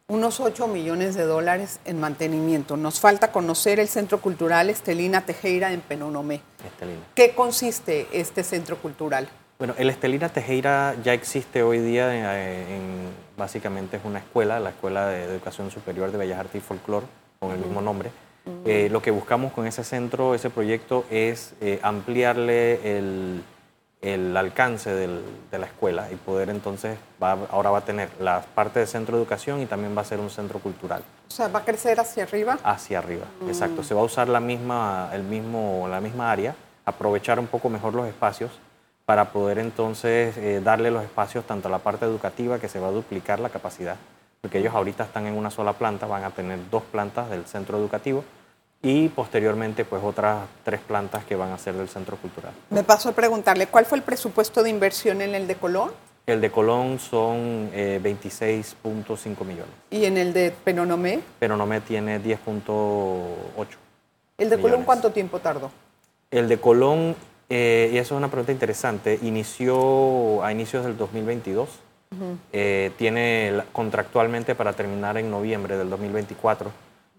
unos 0.08 0.40
8 0.40 0.66
millones 0.66 1.14
de 1.14 1.22
dólares 1.22 1.78
en 1.84 2.00
mantenimiento. 2.00 2.76
Nos 2.76 2.98
falta 2.98 3.30
conocer 3.30 3.78
el 3.78 3.86
Centro 3.86 4.20
Cultural 4.20 4.68
Estelina 4.68 5.20
Tejera 5.20 5.72
en 5.72 5.80
Penonomé. 5.80 6.40
Estelina. 6.66 6.98
¿Qué 7.14 7.36
consiste 7.36 8.08
este 8.10 8.42
centro 8.42 8.78
cultural? 8.78 9.28
Bueno, 9.60 9.74
el 9.78 9.90
Estelina 9.90 10.28
Tejera 10.28 10.96
ya 11.04 11.14
existe 11.14 11.62
hoy 11.62 11.78
día, 11.78 12.08
eh, 12.12 12.74
en, 12.74 13.10
básicamente 13.36 13.98
es 13.98 14.04
una 14.04 14.18
escuela, 14.18 14.58
la 14.58 14.70
Escuela 14.70 15.06
de 15.06 15.22
Educación 15.22 15.70
Superior 15.70 16.10
de 16.10 16.18
Bellas 16.18 16.40
Artes 16.40 16.56
y 16.56 16.60
Folclore, 16.66 17.06
con 17.38 17.52
el 17.52 17.58
mismo 17.58 17.80
nombre. 17.80 18.10
Eh, 18.64 18.88
lo 18.90 19.02
que 19.02 19.12
buscamos 19.12 19.52
con 19.52 19.68
ese 19.68 19.84
centro, 19.84 20.34
ese 20.34 20.50
proyecto, 20.50 21.04
es 21.10 21.52
eh, 21.60 21.78
ampliarle 21.84 22.98
el, 22.98 23.44
el 24.02 24.34
alcance 24.36 24.94
del, 24.94 25.22
de 25.50 25.58
la 25.58 25.66
escuela 25.66 26.10
y 26.10 26.16
poder 26.16 26.48
entonces, 26.48 26.96
va, 27.22 27.32
ahora 27.50 27.70
va 27.70 27.78
a 27.78 27.84
tener 27.84 28.08
la 28.18 28.40
parte 28.40 28.80
de 28.80 28.86
centro 28.86 29.16
de 29.16 29.22
educación 29.22 29.60
y 29.60 29.66
también 29.66 29.96
va 29.96 30.02
a 30.02 30.04
ser 30.04 30.20
un 30.20 30.30
centro 30.30 30.58
cultural. 30.58 31.02
O 31.28 31.30
sea, 31.30 31.48
va 31.48 31.60
a 31.60 31.64
crecer 31.64 32.00
hacia 32.00 32.22
arriba. 32.22 32.58
Hacia 32.64 32.98
arriba, 32.98 33.26
exacto. 33.46 33.82
Se 33.82 33.94
va 33.94 34.00
a 34.00 34.04
usar 34.04 34.28
la 34.28 34.40
misma, 34.40 35.10
el 35.12 35.22
mismo, 35.22 35.86
la 35.88 36.00
misma 36.00 36.32
área, 36.32 36.54
aprovechar 36.84 37.38
un 37.38 37.46
poco 37.46 37.68
mejor 37.68 37.94
los 37.94 38.06
espacios 38.06 38.50
para 39.04 39.32
poder 39.32 39.58
entonces 39.58 40.36
eh, 40.38 40.60
darle 40.62 40.90
los 40.90 41.04
espacios 41.04 41.44
tanto 41.44 41.68
a 41.68 41.70
la 41.70 41.78
parte 41.78 42.04
educativa 42.04 42.58
que 42.58 42.68
se 42.68 42.80
va 42.80 42.88
a 42.88 42.92
duplicar 42.92 43.38
la 43.38 43.50
capacidad, 43.50 43.96
porque 44.40 44.58
ellos 44.58 44.74
ahorita 44.74 45.04
están 45.04 45.26
en 45.26 45.36
una 45.36 45.50
sola 45.50 45.74
planta, 45.74 46.06
van 46.06 46.24
a 46.24 46.30
tener 46.30 46.58
dos 46.70 46.84
plantas 46.84 47.28
del 47.28 47.44
centro 47.44 47.76
educativo 47.76 48.24
y 48.82 49.08
posteriormente 49.08 49.84
pues 49.84 50.02
otras 50.02 50.46
tres 50.64 50.80
plantas 50.80 51.24
que 51.24 51.36
van 51.36 51.52
a 51.52 51.58
ser 51.58 51.74
del 51.74 51.88
centro 51.88 52.16
cultural. 52.16 52.52
Me 52.70 52.82
paso 52.82 53.10
a 53.10 53.12
preguntarle, 53.12 53.66
¿cuál 53.66 53.84
fue 53.84 53.98
el 53.98 54.04
presupuesto 54.04 54.62
de 54.62 54.70
inversión 54.70 55.20
en 55.20 55.34
el 55.34 55.46
de 55.46 55.56
Colón? 55.56 55.90
El 56.26 56.40
de 56.40 56.50
Colón 56.50 56.98
son 56.98 57.70
eh, 57.72 58.00
26.5 58.02 59.44
millones. 59.44 59.72
¿Y 59.90 60.04
en 60.04 60.16
el 60.16 60.32
de 60.32 60.52
Penonomé? 60.64 61.20
Penonomé 61.38 61.80
tiene 61.80 62.22
10.8. 62.22 63.66
¿El 64.38 64.48
de 64.48 64.60
Colón 64.60 64.84
cuánto 64.84 65.10
tiempo 65.10 65.40
tardó? 65.40 65.70
El 66.30 66.48
de 66.48 66.58
Colón, 66.58 67.16
eh, 67.48 67.90
y 67.92 67.98
eso 67.98 68.14
es 68.14 68.18
una 68.18 68.28
pregunta 68.28 68.52
interesante, 68.52 69.18
inició 69.22 70.42
a 70.44 70.52
inicios 70.52 70.84
del 70.84 70.96
2022. 70.96 71.68
eh, 72.52 72.90
tiene 72.96 73.62
contractualmente 73.72 74.54
para 74.54 74.72
terminar 74.72 75.16
en 75.16 75.30
noviembre 75.30 75.76
del 75.76 75.90
2024 75.90 76.70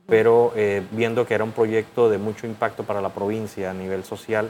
pero 0.08 0.52
eh, 0.56 0.86
viendo 0.92 1.26
que 1.26 1.34
era 1.34 1.44
un 1.44 1.52
proyecto 1.52 2.10
de 2.10 2.18
mucho 2.18 2.48
impacto 2.48 2.84
para 2.84 3.02
la 3.02 3.10
provincia 3.10 3.72
a 3.72 3.74
nivel 3.74 4.04
social 4.04 4.50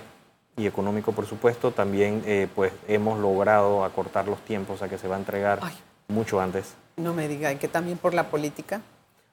y 0.58 0.68
económico, 0.68 1.12
por 1.12 1.26
supuesto, 1.26 1.72
también 1.72 2.24
eh, 2.26 2.48
pues 2.54 2.74
hemos 2.88 3.20
logrado 3.20 3.84
acortar 3.84 4.28
los 4.28 4.40
tiempos 4.42 4.82
a 4.82 4.90
que 4.90 4.98
se 4.98 5.08
va 5.08 5.16
a 5.16 5.20
entregar 5.20 5.60
Ay. 5.62 5.74
mucho 6.08 6.42
antes. 6.42 6.76
No 6.98 7.14
me 7.14 7.28
diga, 7.28 7.52
¿y 7.52 7.58
que 7.58 7.68
también 7.68 7.98
por 7.98 8.14
la 8.14 8.30
política? 8.30 8.82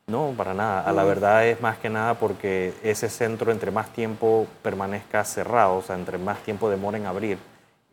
No, 0.06 0.32
para 0.36 0.54
nada. 0.54 0.80
A 0.80 0.92
la 0.92 1.04
verdad 1.04 1.46
es 1.46 1.60
más 1.60 1.76
que 1.76 1.90
nada 1.90 2.14
porque 2.14 2.72
ese 2.82 3.10
centro, 3.10 3.52
entre 3.52 3.70
más 3.70 3.92
tiempo 3.92 4.46
permanezca 4.62 5.22
cerrado, 5.24 5.76
o 5.76 5.82
sea, 5.82 5.96
entre 5.96 6.16
más 6.16 6.38
tiempo 6.38 6.70
demora 6.70 6.96
en 6.96 7.04
abrir, 7.04 7.38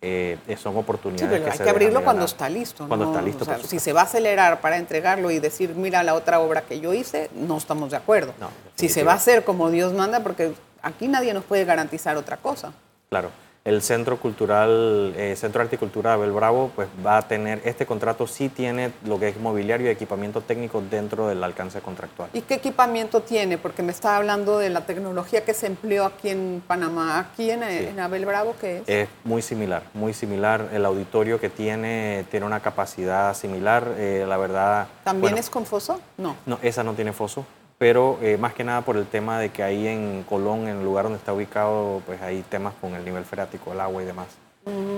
eh, 0.07 0.57
son 0.57 0.73
Sí, 0.73 0.79
oportunidades 0.79 1.29
pero 1.31 1.43
que 1.45 1.51
hay 1.51 1.57
se 1.57 1.63
que 1.63 1.69
abrirlo 1.69 2.03
cuando 2.03 2.21
ganar. 2.21 2.27
está 2.29 2.49
listo. 2.49 2.87
Cuando 2.87 3.05
¿no? 3.05 3.11
está 3.11 3.21
listo, 3.23 3.43
O 3.43 3.45
sea, 3.45 3.57
si 3.59 3.79
se 3.79 3.91
va 3.93 4.01
a 4.01 4.03
acelerar 4.03 4.61
para 4.61 4.77
entregarlo 4.77 5.31
y 5.31 5.39
decir, 5.39 5.73
mira 5.75 6.03
la 6.03 6.13
otra 6.13 6.39
obra 6.39 6.61
que 6.61 6.79
yo 6.79 6.93
hice, 6.93 7.29
no 7.33 7.57
estamos 7.57 7.91
de 7.91 7.97
acuerdo. 7.97 8.33
No, 8.39 8.49
si 8.75 8.87
se 8.89 9.03
va 9.03 9.13
a 9.13 9.15
hacer 9.15 9.43
como 9.43 9.69
Dios 9.71 9.93
manda, 9.93 10.19
porque 10.21 10.53
aquí 10.81 11.07
nadie 11.07 11.33
nos 11.33 11.43
puede 11.43 11.65
garantizar 11.65 12.17
otra 12.17 12.37
cosa. 12.37 12.71
Claro. 13.09 13.29
El 13.65 13.81
Centro 13.81 14.17
Cultural, 14.17 15.15
eh, 15.17 15.35
Centro 15.35 15.57
de 15.57 15.63
Arte 15.63 15.75
y 15.77 15.79
Cultura 15.79 16.13
Abel 16.13 16.31
Bravo, 16.31 16.71
pues 16.75 16.87
va 17.03 17.17
a 17.17 17.27
tener, 17.27 17.63
este 17.65 17.87
contrato 17.87 18.27
sí 18.27 18.47
tiene 18.47 18.91
lo 19.05 19.19
que 19.19 19.29
es 19.29 19.39
mobiliario 19.39 19.87
y 19.87 19.89
equipamiento 19.89 20.41
técnico 20.41 20.83
dentro 20.87 21.27
del 21.27 21.43
alcance 21.43 21.81
contractual. 21.81 22.29
¿Y 22.31 22.41
qué 22.41 22.53
equipamiento 22.53 23.23
tiene? 23.23 23.57
Porque 23.57 23.81
me 23.81 23.91
estaba 23.91 24.17
hablando 24.17 24.59
de 24.59 24.69
la 24.69 24.81
tecnología 24.81 25.43
que 25.43 25.55
se 25.55 25.65
empleó 25.65 26.05
aquí 26.05 26.29
en 26.29 26.61
Panamá, 26.67 27.17
aquí 27.17 27.49
en, 27.49 27.63
en 27.63 27.99
Abel 27.99 28.27
Bravo, 28.27 28.55
¿qué 28.61 28.77
es? 28.77 28.83
Es 28.87 29.09
muy 29.23 29.41
similar, 29.41 29.81
muy 29.95 30.13
similar. 30.13 30.69
El 30.71 30.85
auditorio 30.85 31.39
que 31.39 31.49
tiene 31.49 32.23
tiene 32.29 32.45
una 32.45 32.59
capacidad 32.59 33.33
similar. 33.33 33.95
eh, 33.97 34.25
la 34.27 34.37
verdad. 34.37 34.87
¿También 35.03 35.21
bueno, 35.21 35.37
es 35.37 35.49
con 35.49 35.65
foso? 35.65 35.99
No. 36.17 36.35
No, 36.45 36.59
esa 36.61 36.83
no 36.83 36.93
tiene 36.93 37.13
foso, 37.13 37.43
pero 37.77 38.17
eh, 38.21 38.37
más 38.37 38.53
que 38.53 38.63
nada 38.63 38.81
por 38.81 38.95
el 38.97 39.05
tema 39.05 39.39
de 39.39 39.49
que 39.49 39.61
ahí 39.63 39.87
en 39.87 40.23
Colón, 40.27 40.61
en 40.67 40.77
el 40.77 40.83
lugar 40.83 41.03
donde 41.05 41.17
está 41.19 41.33
ubicado, 41.33 42.01
pues 42.05 42.21
hay 42.21 42.41
temas 42.43 42.73
con 42.79 42.93
el 42.95 43.03
nivel 43.03 43.25
freático, 43.25 43.73
el 43.73 43.81
agua 43.81 44.01
y 44.01 44.05
demás, 44.05 44.27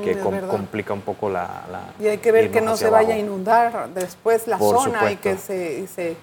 que 0.04 0.12
es 0.12 0.18
com- 0.18 0.34
verdad. 0.34 0.50
complica 0.50 0.94
un 0.94 1.02
poco 1.02 1.30
la... 1.30 1.66
la- 1.72 1.90
Y 2.00 2.08
hay 2.08 2.20
que 2.20 2.32
ver 2.32 2.52
que 2.52 2.62
no 2.62 2.78
se 2.78 2.90
vaya 2.90 3.10
a 3.10 3.12
abajo. 3.14 3.20
inundar 3.26 3.90
después 3.94 4.48
la 4.48 4.58
Por 4.58 4.76
zona 4.78 4.90
y 5.12 5.16
supuesto. 5.16 5.22
que 5.24 5.38
se, 5.38 5.80
y 5.80 5.88
se, 5.88 6.18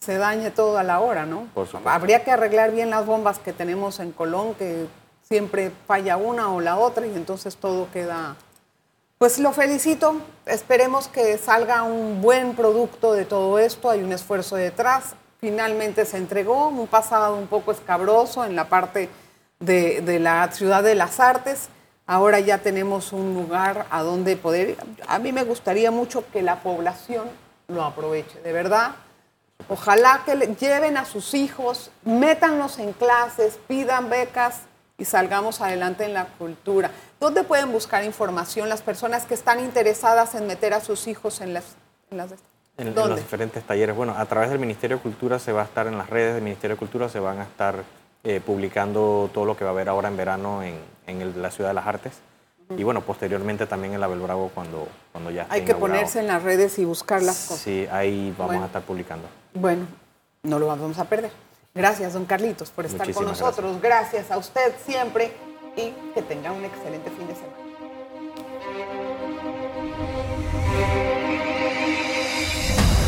se 0.00 0.18
dañe 0.18 0.50
todo 0.50 0.76
a 0.76 0.82
la 0.82 1.00
hora, 1.00 1.24
¿no? 1.24 1.46
Por 1.54 1.66
supuesto. 1.66 1.88
Habría 1.88 2.24
que 2.24 2.30
arreglar 2.32 2.72
bien 2.72 2.90
las 2.90 3.06
bombas 3.06 3.38
que 3.38 3.52
tenemos 3.52 4.00
en 4.00 4.10
Colón, 4.12 4.54
que 4.54 4.86
siempre 5.22 5.70
falla 5.86 6.16
una 6.16 6.52
o 6.52 6.60
la 6.60 6.76
otra 6.76 7.06
y 7.06 7.14
entonces 7.14 7.56
todo 7.56 7.88
queda... 7.92 8.36
Pues 9.18 9.38
lo 9.38 9.52
felicito, 9.52 10.16
esperemos 10.44 11.08
que 11.08 11.38
salga 11.38 11.82
un 11.84 12.20
buen 12.20 12.54
producto 12.54 13.14
de 13.14 13.24
todo 13.24 13.58
esto, 13.58 13.88
hay 13.88 14.02
un 14.02 14.12
esfuerzo 14.12 14.56
detrás, 14.56 15.14
finalmente 15.46 16.04
se 16.06 16.16
entregó, 16.16 16.66
un 16.70 16.88
pasado 16.88 17.36
un 17.36 17.46
poco 17.46 17.70
escabroso 17.70 18.44
en 18.44 18.56
la 18.56 18.68
parte 18.68 19.08
de, 19.60 20.18
la 20.18 20.50
ciudad 20.50 20.82
de 20.82 20.96
las 20.96 21.20
artes, 21.20 21.68
ahora 22.04 22.40
ya 22.40 22.58
tenemos 22.58 23.12
un 23.12 23.32
lugar 23.34 23.86
a 23.90 24.02
donde 24.02 24.36
poder 24.36 24.70
ir. 24.70 24.78
A 25.06 25.20
mí 25.20 25.30
me 25.30 25.44
gustaría 25.44 25.92
mucho 25.92 26.24
que 26.32 26.42
la 26.42 26.64
población 26.64 27.28
lo 27.68 27.84
aproveche, 27.84 28.40
de 28.40 28.52
verdad. 28.52 28.96
Ojalá 29.68 30.22
que 30.26 30.34
le- 30.34 30.56
lleven 30.56 30.96
a 30.96 31.04
sus 31.04 31.32
hijos, 31.32 31.92
métanlos 32.02 32.80
en 32.80 32.92
clases, 32.92 33.60
pidan 33.68 34.10
becas 34.10 34.62
y 34.98 35.04
salgamos 35.04 35.60
adelante 35.60 36.06
en 36.06 36.12
la 36.12 36.24
cultura. 36.24 36.90
¿Dónde 37.20 37.44
pueden 37.44 37.70
buscar 37.70 38.02
información 38.02 38.68
las 38.68 38.82
personas 38.82 39.26
que 39.26 39.34
están 39.34 39.60
interesadas 39.60 40.34
en 40.34 40.48
meter 40.48 40.74
a 40.74 40.80
sus 40.80 41.06
hijos 41.06 41.40
en 41.40 41.54
las... 41.54 41.76
En 42.10 42.16
las 42.18 42.30
En, 42.78 42.88
en 42.88 42.94
los 42.94 43.16
diferentes 43.16 43.62
talleres. 43.64 43.96
Bueno, 43.96 44.14
a 44.16 44.24
través 44.26 44.50
del 44.50 44.58
Ministerio 44.58 44.96
de 44.98 45.02
Cultura 45.02 45.38
se 45.38 45.52
va 45.52 45.62
a 45.62 45.64
estar 45.64 45.86
en 45.86 45.96
las 45.96 46.10
redes 46.10 46.34
del 46.34 46.42
Ministerio 46.44 46.76
de 46.76 46.78
Cultura, 46.78 47.08
se 47.08 47.20
van 47.20 47.38
a 47.40 47.44
estar 47.44 47.82
eh, 48.24 48.40
publicando 48.44 49.30
todo 49.32 49.44
lo 49.44 49.56
que 49.56 49.64
va 49.64 49.70
a 49.70 49.72
haber 49.72 49.88
ahora 49.88 50.08
en 50.08 50.16
verano 50.16 50.62
en, 50.62 50.74
en 51.06 51.22
el- 51.22 51.40
la 51.40 51.50
Ciudad 51.50 51.70
de 51.70 51.74
las 51.74 51.86
Artes. 51.86 52.12
Y 52.76 52.82
bueno, 52.82 53.00
posteriormente 53.00 53.66
también 53.66 53.94
en 53.94 54.00
la 54.00 54.06
Abel 54.06 54.18
Bravo 54.18 54.50
cuando, 54.52 54.88
cuando 55.12 55.30
ya 55.30 55.42
esté 55.42 55.54
Hay 55.54 55.60
que 55.60 55.66
inaugurado. 55.70 55.98
ponerse 56.00 56.18
en 56.18 56.26
las 56.26 56.42
redes 56.42 56.78
y 56.80 56.84
buscar 56.84 57.22
las 57.22 57.36
cosas. 57.46 57.60
Sí, 57.60 57.86
ahí 57.92 58.30
vamos 58.36 58.46
Bueno. 58.48 58.62
a 58.64 58.66
estar 58.66 58.82
publicando. 58.82 59.28
Bueno, 59.54 59.86
no 60.42 60.58
lo 60.58 60.66
vamos 60.66 60.98
a 60.98 61.04
perder. 61.04 61.30
Gracias, 61.74 62.14
don 62.14 62.24
Carlitos, 62.24 62.70
por 62.70 62.84
estar 62.84 63.06
con 63.06 63.06
Muchísimas 63.24 63.40
nosotros. 63.40 63.80
Gracias. 63.80 64.30
a 64.32 64.36
usted 64.38 64.74
siempre 64.84 65.30
y 65.76 65.92
que 66.14 66.22
tenga 66.22 66.50
un 66.50 66.64
excelente 66.64 67.08
fin 67.10 67.28
de 67.28 67.34
semana. 67.36 67.56